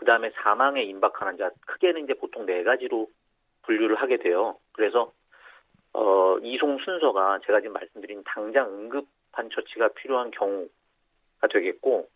[0.00, 3.06] 그 다음에 사망에 임박한 환자, 크게는 이제 보통 네 가지로
[3.64, 4.56] 분류를 하게 돼요.
[4.72, 5.12] 그래서
[5.92, 12.08] 어, 이송 순서가 제가 지금 말씀드린 당장 응급한 처치가 필요한 경우가 되겠고,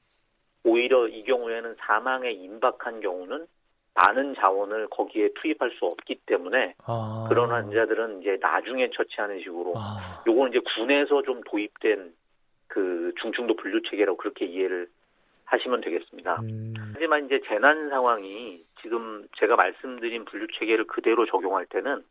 [0.64, 3.46] 오히려 이 경우에는 사망에 임박한 경우는
[3.92, 7.26] 많은 자원을 거기에 투입할 수 없기 때문에 아.
[7.28, 10.24] 그런 환자들은 이제 나중에 처치하는 식으로 아.
[10.26, 12.14] 요거는 이제 군에서 좀 도입된
[12.68, 14.88] 그 중증도 분류 체계라고 그렇게 이해를
[15.54, 16.40] 하시면 되겠습니다.
[16.42, 16.74] 음.
[16.92, 22.04] 하지만 이제 재난 상황이 지금 제가 말씀드린 분류 체계를 그대로 적용할 때는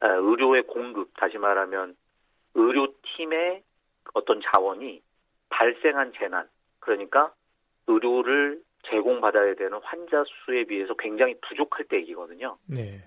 [0.00, 1.96] 아, 의료의 공급, 다시 말하면
[2.54, 3.62] 의료팀의
[4.14, 5.02] 어떤 자원이
[5.48, 6.48] 발생한 재난,
[6.80, 7.32] 그러니까
[7.86, 12.56] 의료를 제공받아야 되는 환자 수에 비해서 굉장히 부족할 때 얘기거든요.
[12.66, 13.02] 네.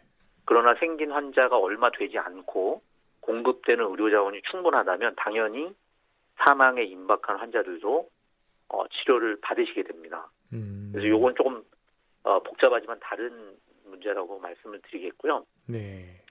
[0.45, 2.81] 그러나 생긴 환자가 얼마 되지 않고
[3.21, 5.73] 공급되는 의료 자원이 충분하다면 당연히
[6.37, 8.09] 사망에 임박한 환자들도
[8.69, 10.29] 어, 치료를 받으시게 됩니다.
[10.53, 10.89] 음.
[10.91, 11.63] 그래서 요건 조금
[12.23, 15.45] 어, 복잡하지만 다른 문제라고 말씀을 드리겠고요.
[15.67, 16.21] 네.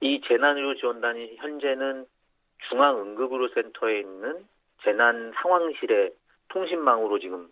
[0.00, 2.06] 이 재난의료 지원단이 현재는
[2.68, 4.46] 중앙응급의료센터에 있는
[4.82, 6.12] 재난 상황실의
[6.48, 7.50] 통신망으로 지금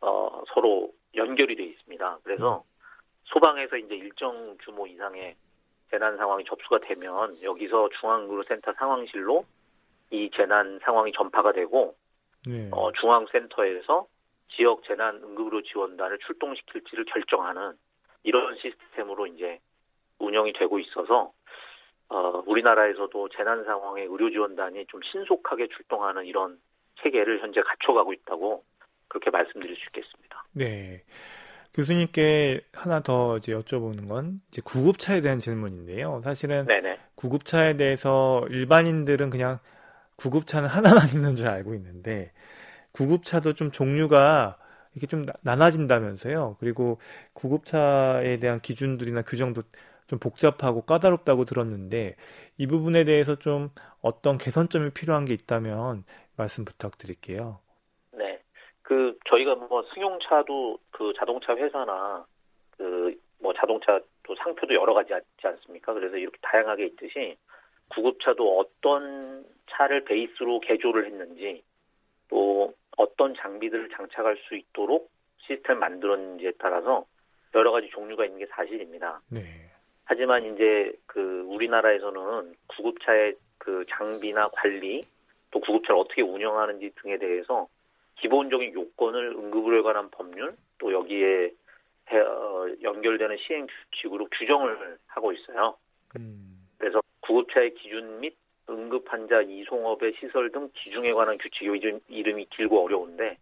[0.00, 2.18] 어, 서로 연결이 돼 있습니다.
[2.24, 2.64] 그래서
[3.24, 5.36] 소방에서 이제 일정 규모 이상의
[5.90, 9.44] 재난 상황이 접수가 되면 여기서 중앙의료센터 상황실로
[10.10, 11.94] 이 재난 상황이 전파가 되고
[12.46, 12.68] 네.
[12.72, 14.06] 어, 중앙센터에서
[14.48, 17.72] 지역 재난 응급의료 지원단을 출동시킬지를 결정하는
[18.24, 19.58] 이런 시스템으로 이제
[20.18, 21.32] 운영이 되고 있어서
[22.08, 26.58] 어, 우리나라에서도 재난 상황에 의료 지원단이 좀 신속하게 출동하는 이런
[27.02, 28.64] 체계를 현재 갖춰가고 있다고
[29.08, 30.44] 그렇게 말씀드릴 수 있겠습니다.
[30.52, 31.02] 네.
[31.74, 36.20] 교수님께 하나 더 이제 여쭤보는 건 이제 구급차에 대한 질문인데요.
[36.22, 36.98] 사실은 네네.
[37.14, 39.58] 구급차에 대해서 일반인들은 그냥
[40.22, 42.32] 구급차는 하나만 있는 줄 알고 있는데
[42.92, 44.58] 구급차도 좀 종류가
[44.94, 46.56] 이렇게 좀 나- 나눠진다면서요.
[46.60, 46.98] 그리고
[47.34, 49.62] 구급차에 대한 기준들이나 규정도
[50.08, 52.16] 좀 복잡하고 까다롭다고 들었는데
[52.58, 53.70] 이 부분에 대해서 좀
[54.02, 56.04] 어떤 개선점이 필요한 게 있다면
[56.36, 57.60] 말씀 부탁드릴게요.
[58.18, 58.40] 네.
[58.82, 62.26] 그 저희가 뭐 승용차도 그 자동차 회사나
[62.76, 65.92] 그 뭐 자동차 또 상표도 여러 가지 있지 않습니까?
[65.92, 67.36] 그래서 이렇게 다양하게 있듯이
[67.94, 71.62] 구급차도 어떤 차를 베이스로 개조를 했는지
[72.28, 77.04] 또 어떤 장비들을 장착할 수 있도록 시스템을 만들었는지에 따라서
[77.54, 79.20] 여러 가지 종류가 있는 게 사실입니다.
[79.28, 79.42] 네.
[80.04, 85.02] 하지만 이제 그 우리나라에서는 구급차의 그 장비나 관리
[85.50, 87.68] 또 구급차를 어떻게 운영하는지 등에 대해서
[88.16, 91.50] 기본적인 요건을 응급의료에 관한 법률 또 여기에
[92.10, 95.76] 해- 어, 연결되는 시행 규칙으로 규정을 하고 있어요.
[96.16, 96.51] 음.
[97.22, 98.36] 구급차의 기준 및
[98.70, 103.36] 응급 환자 이송업의 시설 등 기준에 관한 규칙이 이름, 이름이 길고 어려운데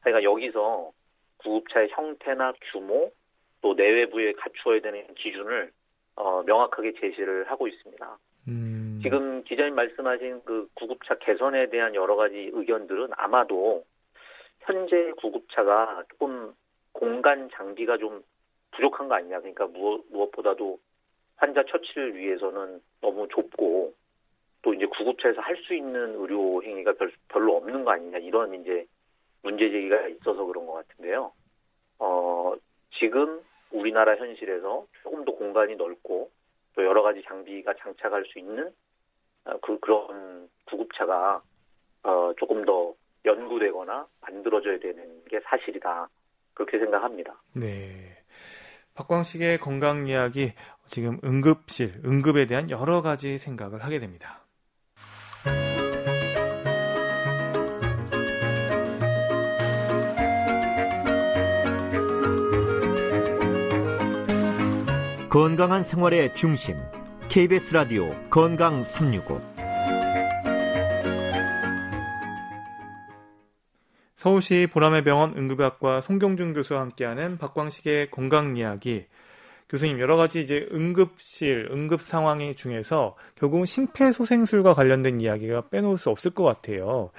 [0.00, 0.92] 그러니까 여기서
[1.38, 3.10] 구급차의 형태나 규모
[3.62, 5.72] 또 내외부에 갖추어야 되는 기준을
[6.16, 8.18] 어, 명확하게 제시를 하고 있습니다.
[8.48, 9.00] 음.
[9.02, 13.84] 지금 기자님 말씀하신 그 구급차 개선에 대한 여러 가지 의견들은 아마도
[14.60, 16.54] 현재 구급차가 조금
[16.92, 18.22] 공간 장비가 좀
[18.72, 19.40] 부족한 거 아니냐.
[19.40, 20.78] 그러니까 무엇, 무엇보다도
[21.36, 23.94] 환자 처치를 위해서는 너무 좁고
[24.62, 28.18] 또 이제 구급차에서 할 수 있는 의료 행위가 별, 별로 없는 거 아니냐.
[28.18, 28.86] 이런 이제
[29.42, 31.32] 문제 제기가 있어서 그런 것 같은데요.
[31.98, 32.54] 어,
[32.98, 36.30] 지금 우리나라 현실에서 조금 더 공간이 넓고
[36.74, 38.70] 또 여러 가지 장비가 장착할 수 있는
[39.44, 41.42] 어, 그 그런 구급차가
[42.02, 42.94] 어, 조금 더
[43.24, 46.08] 연구되거나 만들어져야 되는 게 사실이다
[46.54, 47.40] 그렇게 생각합니다.
[47.54, 48.16] 네.
[48.94, 50.52] 박광식의 건강 이야기
[50.86, 54.46] 지금 응급실, 응급에 대한 여러 가지 생각을 하게 됩니다.
[65.28, 66.78] 건강한 생활의 중심
[67.28, 69.56] KBS 라디오 건강 365
[74.14, 79.06] 서울시 보람의 병원 응급의학과 송경준 교수와 함께하는 박광식의 건강 이야기.
[79.68, 86.32] 교수님 여러 가지 이제 응급실, 응급 상황이 중에서 결국은 심폐소생술과 관련된 이야기가 빼놓을 수 없을
[86.32, 87.10] 것 같아요.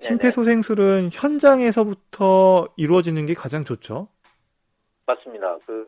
[0.00, 4.08] 심폐소생술은 현장에서부터 이루어지는 게 가장 좋죠.
[5.06, 5.58] 맞습니다.
[5.66, 5.86] 그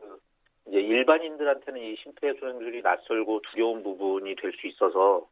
[0.68, 5.26] 이제 일반인들한테는 이 심폐소생술이 낯설고 두려운 부분이 될 수 있어서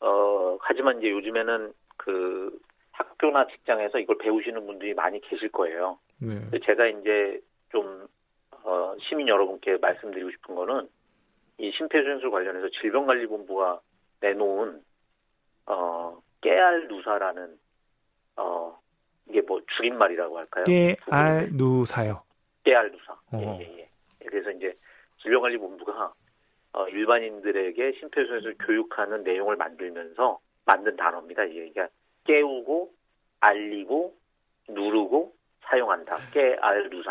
[0.00, 2.58] 어 하지만 이제 요즘에는 그
[2.92, 5.98] 학교나 직장에서 이걸 배우시는 분들이 많이 계실 거예요.
[6.20, 6.40] 네.
[6.64, 7.40] 제가 이제
[7.70, 8.06] 좀
[8.64, 10.88] 어, 시민 여러분께 말씀드리고 싶은 거는
[11.58, 13.80] 이 심폐소생술 관련해서 질병관리본부가
[14.20, 14.82] 내놓은
[15.66, 17.58] 어, 깨알 누사라는
[18.36, 18.78] 어,
[19.28, 20.64] 이게 뭐 줄임말이라고 할까요?
[20.64, 22.22] 깨알누사요.
[22.64, 23.12] 깨알 누사.
[23.12, 23.58] 어.
[23.60, 23.88] 예, 예, 예.
[24.26, 24.74] 그래서 이제
[25.22, 26.12] 질병관리본부가
[26.74, 31.44] 어, 일반인들에게 심폐소생술 교육하는 내용을 만들면서 만든 단어입니다.
[31.44, 31.88] 이게 그러니까
[32.24, 32.92] 깨우고
[33.40, 34.14] 알리고
[34.68, 36.16] 누르고 사용한다.
[36.32, 36.86] 깨알.
[36.86, 37.02] 이게.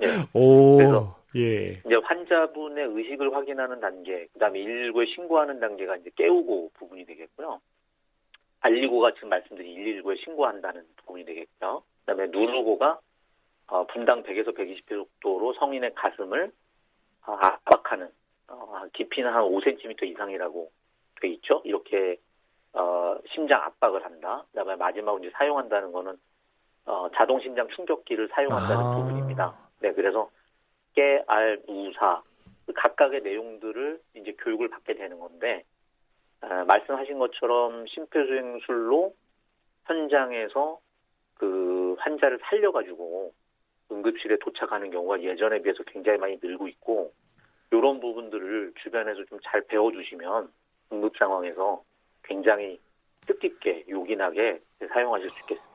[0.06, 0.08] 예.
[0.34, 1.80] 오, 그래서- 예.
[1.86, 7.60] 이제 환자분의 의식을 확인하는 단계, 그다음에 119에 신고하는 단계가 이제 깨우고 부분이 되겠고요.
[8.60, 11.82] 알리고가 지금 말씀드린 119에 신고한다는 부분이 되겠고요.
[12.04, 12.98] 그다음에 누르고가
[13.68, 16.50] 어, 분당 100에서 120회 속도로 성인의 가슴을
[17.26, 18.08] 어, 압박하는
[18.48, 20.70] 어, 깊이는 한 5cm 이상이라고
[21.22, 21.62] 돼 있죠.
[21.64, 22.16] 이렇게
[22.72, 24.44] 어, 심장 압박을 한다.
[24.50, 26.16] 그다음에 마지막으로 이제 사용한다는 거는
[26.90, 28.96] 어, 자동 심장 충격기를 사용한다는 아.
[28.96, 29.54] 부분입니다.
[29.78, 30.28] 네, 그래서
[30.94, 32.20] 깨, 알, 우사
[32.66, 35.64] 그 각각의 내용들을 이제 교육을 받게 되는 건데
[36.40, 39.14] 아, 말씀하신 것처럼 심폐소생술로
[39.86, 40.80] 현장에서
[41.34, 43.32] 그 환자를 살려가지고
[43.92, 47.12] 응급실에 도착하는 경우가 예전에 비해서 굉장히 많이 늘고 있고
[47.70, 50.52] 이런 부분들을 주변에서 좀 잘 배워주시면
[50.92, 51.82] 응급 상황에서
[52.24, 52.80] 굉장히
[53.26, 54.60] 뜻깊게 요긴하게
[54.92, 55.69] 사용하실 수 있겠습니다.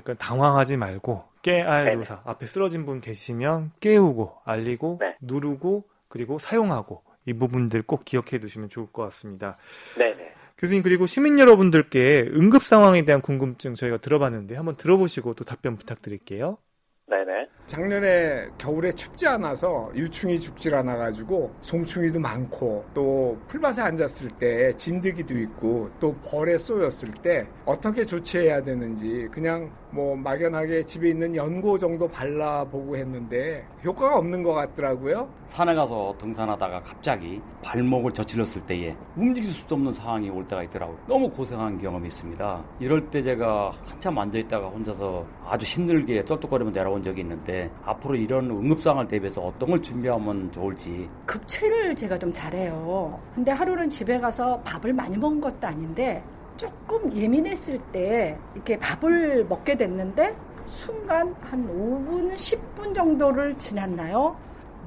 [0.00, 1.96] 그러니까 당황하지 말고 깨알 네네.
[1.96, 5.16] 노사 앞에 쓰러진 분 계시면 깨우고 알리고 네.
[5.20, 9.56] 누르고 그리고 사용하고 이 부분들 꼭 기억해 두시면 좋을 것 같습니다.
[9.96, 10.32] 네네.
[10.58, 16.58] 교수님 그리고 시민 여러분들께 응급 상황에 대한 궁금증 저희가 들어봤는데 한번 들어보시고 또 답변 부탁드릴게요.
[17.06, 17.48] 네네.
[17.66, 25.90] 작년에 겨울에 춥지 않아서 유충이 죽질 않아가지고 송충이도 많고 또 풀밭에 앉았을 때 진드기도 있고
[26.00, 32.96] 또 벌에 쏘였을 때 어떻게 조치해야 되는지 그냥 뭐 막연하게 집에 있는 연고 정도 발라보고
[32.96, 35.28] 했는데 효과가 없는 것 같더라고요.
[35.46, 40.98] 산에 가서 등산하다가 갑자기 발목을 저질렀을 때에 움직일 수도 없는 상황이 올 때가 있더라고요.
[41.06, 42.64] 너무 고생한 경험이 있습니다.
[42.80, 49.06] 이럴 때 제가 한참 앉아있다가 혼자서 아주 힘들게 쩔뚝거리며 내려온 적이 있는데 앞으로 이런 응급상황을
[49.06, 53.20] 대비해서 어떤 걸 준비하면 좋을지 급체를 제가 좀 잘해요.
[53.32, 56.20] 근데 하루는 집에 가서 밥을 많이 먹은 것도 아닌데
[56.56, 60.36] 조금 예민했을 때 이렇게 밥을 먹게 됐는데
[60.66, 64.36] 순간 한 5분, 10분 정도를 지났나요?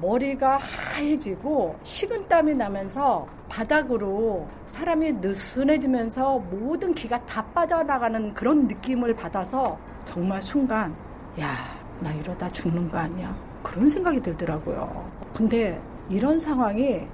[0.00, 10.40] 머리가 하얘지고 식은땀이 나면서 바닥으로 사람이 느슨해지면서 모든 기가 다 빠져나가는 그런 느낌을 받아서 정말
[10.40, 10.94] 순간
[11.40, 11.54] 야,
[12.00, 13.36] 나 이러다 죽는 거 아니야?
[13.62, 15.10] 그런 생각이 들더라고요.
[15.34, 15.80] 근데
[16.10, 17.06] 이런 상황이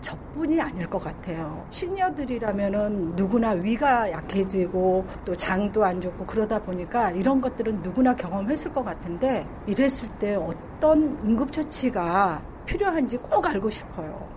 [0.00, 1.66] 저뿐이 아닐 것 같아요.
[1.70, 8.84] 시니어들이라면은 누구나 위가 약해지고 또 장도 안 좋고 그러다 보니까 이런 것들은 누구나 경험했을 것
[8.84, 14.35] 같은데 이랬을 때 어떤 응급처치가 필요한지 꼭 알고 싶어요.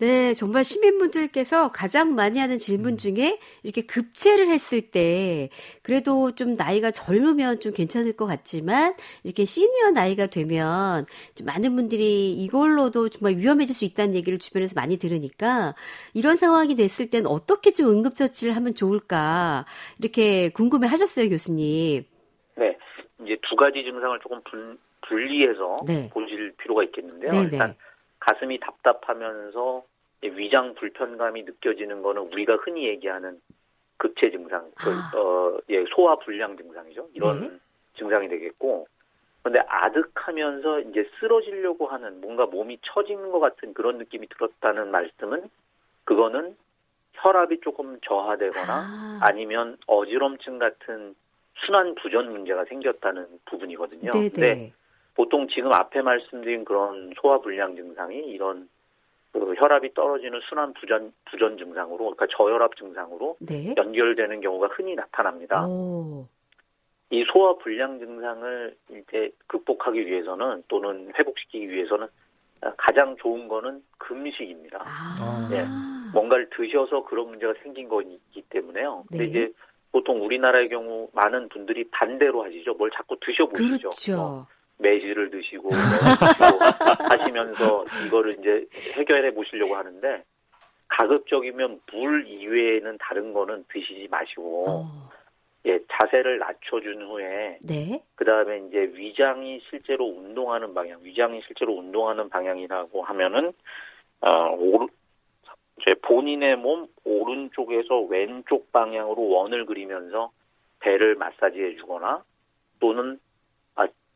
[0.00, 5.50] 네, 정말 시민분들께서 가장 많이 하는 질문 중에 이렇게 급체를 했을 때
[5.84, 12.32] 그래도 좀 나이가 젊으면 좀 괜찮을 것 같지만 이렇게 시니어 나이가 되면 좀 많은 분들이
[12.32, 15.76] 이걸로도 정말 위험해질 수 있다는 얘기를 주변에서 많이 들으니까
[16.12, 19.64] 이런 상황이 됐을 땐 어떻게 좀 응급처치를 하면 좋을까
[20.00, 22.02] 이렇게 궁금해 하셨어요, 교수님.
[22.56, 22.76] 네.
[23.22, 26.10] 이제 두 가지 증상을 조금 분, 분리해서 네.
[26.12, 27.30] 보실 필요가 있겠는데요.
[27.30, 27.44] 네네.
[27.44, 27.76] 일단
[28.24, 29.84] 가슴이 답답하면서
[30.22, 33.40] 위장 불편감이 느껴지는 거는 우리가 흔히 얘기하는
[33.98, 35.16] 급체 증상, 그, 아.
[35.16, 37.08] 어, 예, 소화 불량 증상이죠.
[37.12, 37.50] 이런 네.
[37.98, 38.88] 증상이 되겠고,
[39.42, 45.50] 근데 아득하면서 이제 쓰러지려고 하는 뭔가 몸이 처지는 것 같은 그런 느낌이 들었다는 말씀은
[46.04, 46.56] 그거는
[47.12, 49.18] 혈압이 조금 저하되거나 아.
[49.20, 51.14] 아니면 어지럼증 같은
[51.66, 54.10] 순환 부전 문제가 생겼다는 부분이거든요.
[54.12, 54.28] 네네.
[54.30, 54.72] 근데
[55.14, 58.68] 보통 지금 앞에 말씀드린 그런 소화 불량 증상이 이런
[59.32, 63.74] 그 혈압이 떨어지는 순환 부전 부전 증상으로 그러니까 저혈압 증상으로 네.
[63.76, 65.66] 연결되는 경우가 흔히 나타납니다.
[65.66, 66.26] 오.
[67.10, 72.06] 이 소화 불량 증상을 이제 극복하기 위해서는 또는 회복시키기 위해서는
[72.76, 74.82] 가장 좋은 거는 금식입니다.
[74.84, 75.48] 아.
[75.52, 75.64] 예.
[76.12, 79.04] 뭔가를 드셔서 그런 문제가 생긴 거기 때문에요.
[79.08, 79.30] 근데 네.
[79.30, 79.52] 이제
[79.92, 82.74] 보통 우리나라의 경우 많은 분들이 반대로 하시죠.
[82.74, 83.88] 뭘 자꾸 드셔보시죠.
[83.88, 84.46] 뭐 그렇죠.
[84.78, 86.44] 매실을 드시고 뭐 드시고
[87.10, 90.22] 하시면서 이거를 이제 해결해 보시려고 하는데
[90.88, 94.84] 가급적이면 물 이외에는 다른 거는 드시지 마시고 어.
[95.66, 98.02] 예 자세를 낮춰준 후에 네.
[98.16, 103.52] 그 다음에 이제 위장이 실제로 운동하는 방향, 위장이 실제로 운동하는 방향이라고 하면은
[104.20, 104.88] 어 오른
[105.86, 110.30] 제 본인의 몸 오른쪽에서 왼쪽 방향으로 원을 그리면서
[110.80, 112.22] 배를 마사지해 주거나
[112.78, 113.33] 또는 아,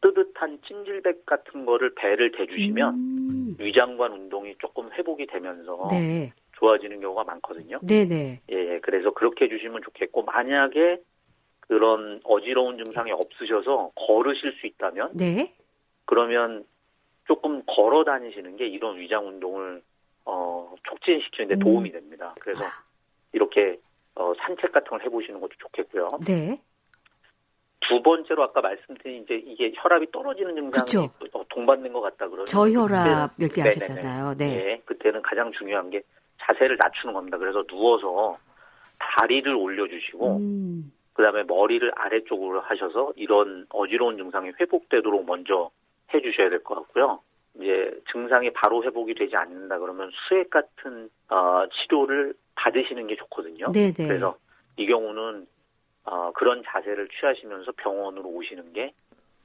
[0.00, 3.56] 뜨뜻한 찜질백 같은 거를 배를 대주시면 음.
[3.58, 6.32] 위장관 운동이 조금 회복이 되면서 네.
[6.52, 7.78] 좋아지는 경우가 많거든요.
[7.82, 8.40] 네네.
[8.48, 11.00] 예, 그래서 그렇게 해주시면 좋겠고 만약에
[11.60, 15.54] 그런 어지러운 증상이 없으셔서 걸으실 수 있다면 네.
[16.04, 16.64] 그러면
[17.26, 19.82] 조금 걸어 다니시는 게 이런 위장 운동을
[20.24, 21.58] 어, 촉진시키는데 음.
[21.58, 22.34] 도움이 됩니다.
[22.40, 22.64] 그래서
[23.32, 23.78] 이렇게
[24.14, 26.08] 어, 산책 같은 걸 해보시는 것도 좋겠고요.
[26.26, 26.60] 네.
[27.88, 31.10] 두 번째로 아까 말씀드린 이제 이게 혈압이 떨어지는 증상이 그쵸.
[31.32, 34.34] 어, 동반된 것 같다 그러면 저혈압 얘기하셨잖아요.
[34.36, 34.44] 네.
[34.72, 36.02] 예, 그때는 가장 중요한 게
[36.40, 37.38] 자세를 낮추는 겁니다.
[37.38, 38.36] 그래서 누워서
[38.98, 40.92] 다리를 올려주시고 음.
[41.14, 45.70] 그다음에 머리를 아래쪽으로 하셔서 이런 어지러운 증상이 회복되도록 먼저
[46.14, 47.20] 해주셔야 될 것 같고요.
[47.56, 53.72] 이제 증상이 바로 회복이 되지 않는다 그러면 수액 같은 어, 치료를 받으시는 게 좋거든요.
[53.72, 53.94] 네네.
[53.96, 54.36] 그래서
[54.76, 55.46] 이 경우는
[56.10, 58.92] 어, 그런 자세를 취하시면서 병원으로 오시는 게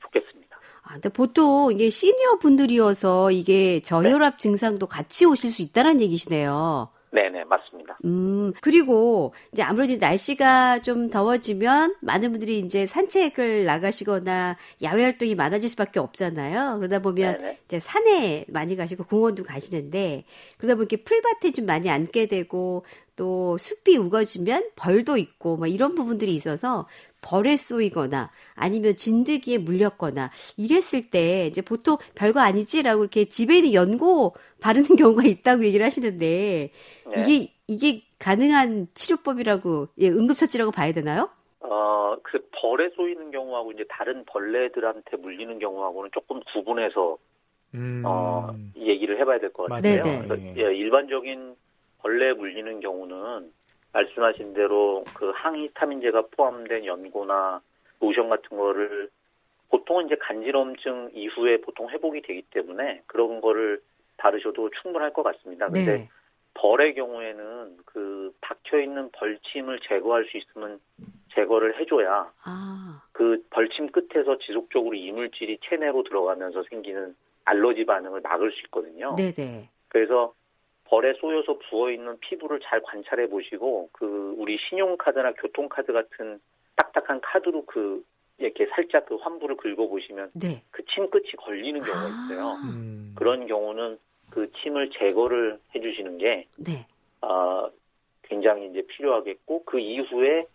[0.02, 0.58] 좋겠습니다.
[0.84, 4.38] 아, 근데 보통 이게 시니어 분들이어서 이게 저혈압 네.
[4.38, 6.90] 증상도 같이 오실 수 있다는 얘기시네요.
[7.14, 7.98] 네네 맞습니다.
[8.06, 15.70] 음, 그리고 이제 아무래도 날씨가 좀 더워지면 많은 분들이 이제 산책을 나가시거나 야외 활동이 많아질
[15.70, 16.78] 수밖에 없잖아요.
[16.80, 17.58] 그러다 보면 네네.
[17.66, 20.26] 이제 산에 많이 가시고 공원도 가시는데
[20.58, 22.84] 그러다 보니까 풀밭에 좀 많이 앉게 되고
[23.16, 26.88] 또 숲이 우거지면 벌도 있고 뭐 이런 부분들이 있어서
[27.24, 34.36] 벌에 쏘이거나 아니면 진드기에 물렸거나 이랬을 때 이제 보통 별거 아니지라고 이렇게 집에 있는 연고
[34.62, 36.72] 바르는 경우가 있다고 얘기를 하시는데
[37.08, 37.14] 네.
[37.18, 41.30] 이게 이게 가능한 치료법이라고 예, 응급처치라고 봐야 되나요?
[41.62, 47.18] 어, 그 벌에 쏘이는 경우하고 이제 다른 벌레들한테 물리는 경우하고는 조금 구분해서
[47.74, 48.04] 음.
[48.06, 48.48] 어,
[48.78, 50.04] 얘기를 해봐야 될 것 같아요.
[50.04, 50.28] 네네.
[50.28, 51.56] 그래서 예, 일반적인
[52.00, 53.52] 벌레 물리는 경우는
[53.94, 57.62] 말씀하신 대로 그 항히스타민제가 포함된 연고나
[58.00, 59.10] 로션 같은 거를
[59.70, 63.82] 보통은 이제 간지럼증 이후에 보통 회복이 되기 때문에 그런 거를
[64.18, 65.68] 바르셔도 충분할 것 같습니다.
[65.68, 66.10] 근데 네.
[66.54, 70.80] 벌의 경우에는 그 박혀 있는 벌침을 제거할 수 있으면
[71.34, 77.16] 제거를 해줘야 아, 그 벌침 끝에서 지속적으로 이물질이 체내로 들어가면서 생기는
[77.46, 79.16] 알러지 반응을 막을 수 있거든요.
[79.16, 79.70] 네네.
[79.88, 80.34] 그래서
[80.86, 86.40] 벌에 쏘여서 부어 있는 피부를 잘 관찰해 보시고 그 우리 신용카드나 교통카드 같은
[86.76, 88.04] 딱딱한 카드로 그
[88.38, 90.64] 이렇게 살짝 그 환부를 긁어 보시면 네.
[90.72, 92.48] 그 침 끝이 걸리는 경우가 있어요.
[92.50, 92.62] 아.
[92.70, 93.14] 음.
[93.16, 93.98] 그런 경우는
[94.30, 96.86] 그 침을 제거를 해주시는 게 네.
[97.22, 97.70] 아,
[98.24, 100.46] 굉장히 이제 필요하겠고 그 이후에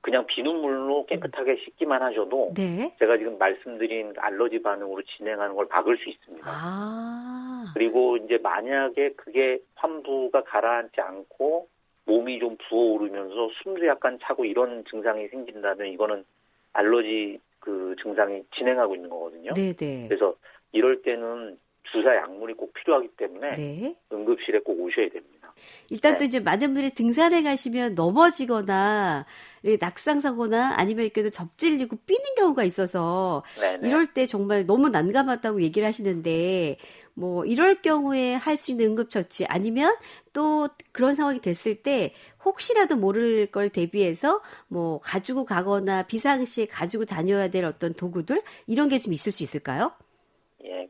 [0.00, 2.94] 그냥 비눗물로 깨끗하게 씻기만 하셔도 네.
[2.98, 6.46] 제가 지금 말씀드린 알러지 반응으로 진행하는 걸 막을 수 있습니다.
[6.50, 7.47] 아.
[7.74, 11.68] 그리고 이제 만약에 그게 환부가 가라앉지 않고
[12.04, 16.24] 몸이 좀 부어오르면서 숨도 약간 차고 이런 증상이 생긴다면 이거는
[16.72, 19.52] 알러지 그 증상이 진행하고 있는 거거든요.
[19.54, 20.08] 네네.
[20.08, 20.34] 그래서
[20.72, 21.58] 이럴 때는
[21.92, 23.96] 주사 약물이 꼭 필요하기 때문에 네.
[24.12, 25.37] 응급실에 꼭 오셔야 됩니다.
[25.90, 26.24] 일단 또 네.
[26.24, 29.26] 이제 많은 분들이 등산에 가시면 넘어지거나
[29.62, 33.78] 이렇게 낙상사거나 아니면 이렇게 도 접질리고 삐는 경우가 있어서 네네.
[33.80, 36.76] 이럴 때 정말 너무 난감하다고 얘기를 하시는데
[37.14, 39.94] 뭐 이럴 경우에 할 수 있는 응급처치 아니면
[40.32, 42.12] 또 그런 상황이 됐을 때
[42.44, 48.98] 혹시라도 모를 걸 대비해서 뭐 가지고 가거나 비상시에 가지고 다녀야 될 어떤 도구들 이런 게
[48.98, 49.92] 좀 있을 수 있을까요?
[50.64, 50.88] 예,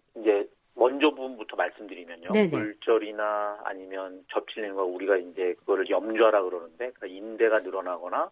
[0.79, 2.29] 먼저 부분부터 말씀드리면요.
[2.29, 2.51] 네네.
[2.51, 8.31] 굴절이나 아니면 접질리는 거 우리가 이제 그거를 염좌라 그러는데 그러니까 인대가 늘어나거나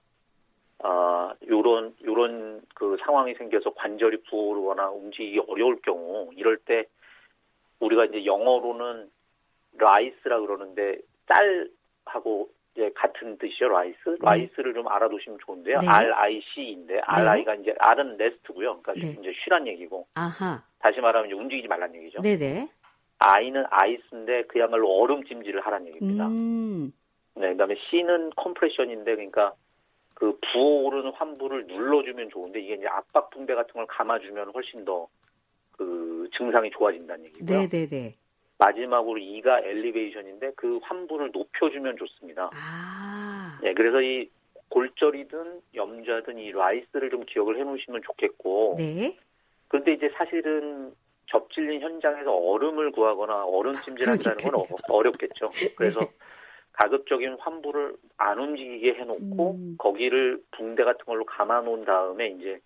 [0.79, 6.87] 아 요런 요런 그 상황이 생겨서 관절이 부어오르거나 움직이기 어려울 경우 이럴 때
[7.81, 9.11] 우리가 이제 영어로는
[9.79, 15.89] RICE라 그러는데 쌀하고 이제 같은 뜻이죠 RICE RICE를 좀 알아두시면 좋은데요 네.
[15.89, 19.17] R I C인데 R I가 이제 R은 rest고요 그러니까 네.
[19.19, 20.63] 이제 쉬란 얘기고 아하.
[20.79, 22.21] 다시 말하면 이제 움직이지 말란 얘기죠.
[22.21, 22.69] 네네.
[23.19, 26.29] I는 ice인데 그야말로 얼음 찜질을 하란 얘기입니다.
[26.29, 26.93] 음.
[27.35, 29.55] 네, 그다음에 C는 컴프레션인데 그러니까
[30.15, 35.09] 그 부어오르는 환부를 눌러주면 좋은데 이게 이제 압박 붕대 같은 걸 감아주면 훨씬 더
[35.77, 37.59] 그 증상이 좋아진다는 얘기고요.
[37.69, 38.15] 네네네.
[38.59, 42.51] 마지막으로 E가 엘리베이션인데 그 환부를 높여주면 좋습니다.
[42.55, 43.59] 아.
[43.63, 44.29] 네, 그래서 이
[44.69, 49.17] 골절이든 염좌든 이 라이스를 좀 기억을 해놓으시면 좋겠고 네.
[49.69, 50.93] 그런데 이제 사실은
[51.27, 54.77] 접질린 현장에서 얼음을 구하거나 얼음 찜질한다는 건 그러니까요.
[54.89, 55.51] 어, 어렵겠죠.
[55.77, 56.11] 그래서 네.
[56.73, 59.77] 가급적인 환부를 안 움직이게 해놓고 음.
[59.79, 62.61] 거기를 붕대 같은 걸로 감아놓은 다음에 이제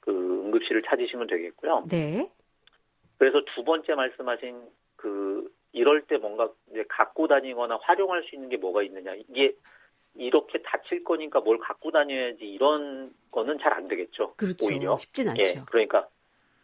[0.00, 1.84] 그 응급실을 찾으시면 되겠고요.
[1.90, 2.30] 네.
[3.18, 4.60] 그래서 두 번째 말씀하신
[4.96, 5.33] 그
[5.74, 9.54] 이럴 때 뭔가 이제 갖고 다니거나 활용할 수 있는 게 뭐가 있느냐 이게
[10.14, 14.34] 이렇게 다칠 거니까 뭘 갖고 다녀야지 이런 거는 잘 안 되겠죠.
[14.36, 14.64] 그렇죠.
[14.66, 15.42] 오히려 쉽진 않죠.
[15.42, 16.06] 예, 그러니까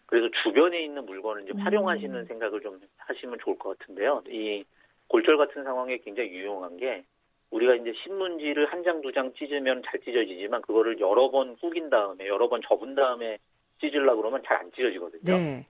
[0.06, 1.58] 그래서 주변에 있는 물건을 이제 음.
[1.60, 4.22] 활용하시는 생각을 좀 하시면 좋을 것 같은데요.
[4.28, 4.64] 이
[5.08, 7.04] 골절 같은 상황에 굉장히 유용한 게
[7.50, 12.28] 우리가 이제 신문지를 한 장 두 장 찢으면 잘 찢어지지만 그거를 여러 번 후긴 다음에
[12.28, 13.38] 여러 번 접은 다음에
[13.80, 15.22] 찢으려 그러면 잘 안 찢어지거든요.
[15.24, 15.66] 네.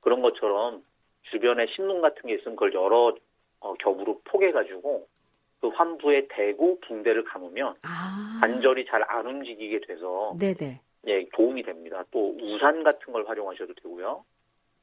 [0.00, 0.84] 그런 것처럼
[1.30, 3.14] 주변에 신문 같은 게 있으면 그걸 여러
[3.60, 5.06] 어, 겹으로 포개가지고
[5.60, 8.38] 그 환부에 대고 붕대를 감으면 아.
[8.40, 10.80] 관절이 잘 안 움직이게 돼서 네네.
[11.08, 12.04] 예, 도움이 됩니다.
[12.10, 14.24] 또 우산 같은 걸 활용하셔도 되고요.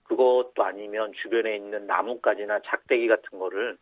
[0.03, 3.77] 그것도 아니면 주변에 있는 나뭇가지나 작대기 같은 거를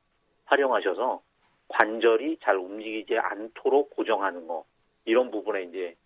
[0.45, 1.21] 활용하셔서
[1.69, 4.65] 관절이 잘 움직이지 않도록 고정하는 거
[5.05, 6.00] 이런 부분에 이제 아,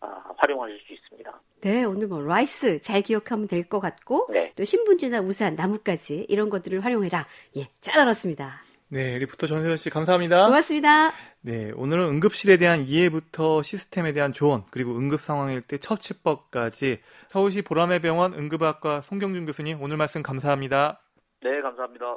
[0.00, 1.40] 활용하실 수 있습니다.
[1.62, 4.52] 네, 오늘 뭐 RICE 잘 기억하면 될 것 같고 네.
[4.56, 7.26] 또 신문지나 우산, 나뭇가지 이런 것들을 활용해라.
[7.56, 8.62] 예, 잘 알았습니다.
[8.90, 10.46] 네, 리포터 전세현 씨 감사합니다.
[10.46, 11.12] 고맙습니다.
[11.42, 17.98] 네, 오늘은 응급실에 대한 이해부터 시스템에 대한 조언, 그리고 응급 상황일 때 처치법까지 서울시 보라매
[17.98, 21.02] 병원 응급의학과 송경준 교수님 오늘 말씀 감사합니다.
[21.42, 22.16] 네, 감사합니다.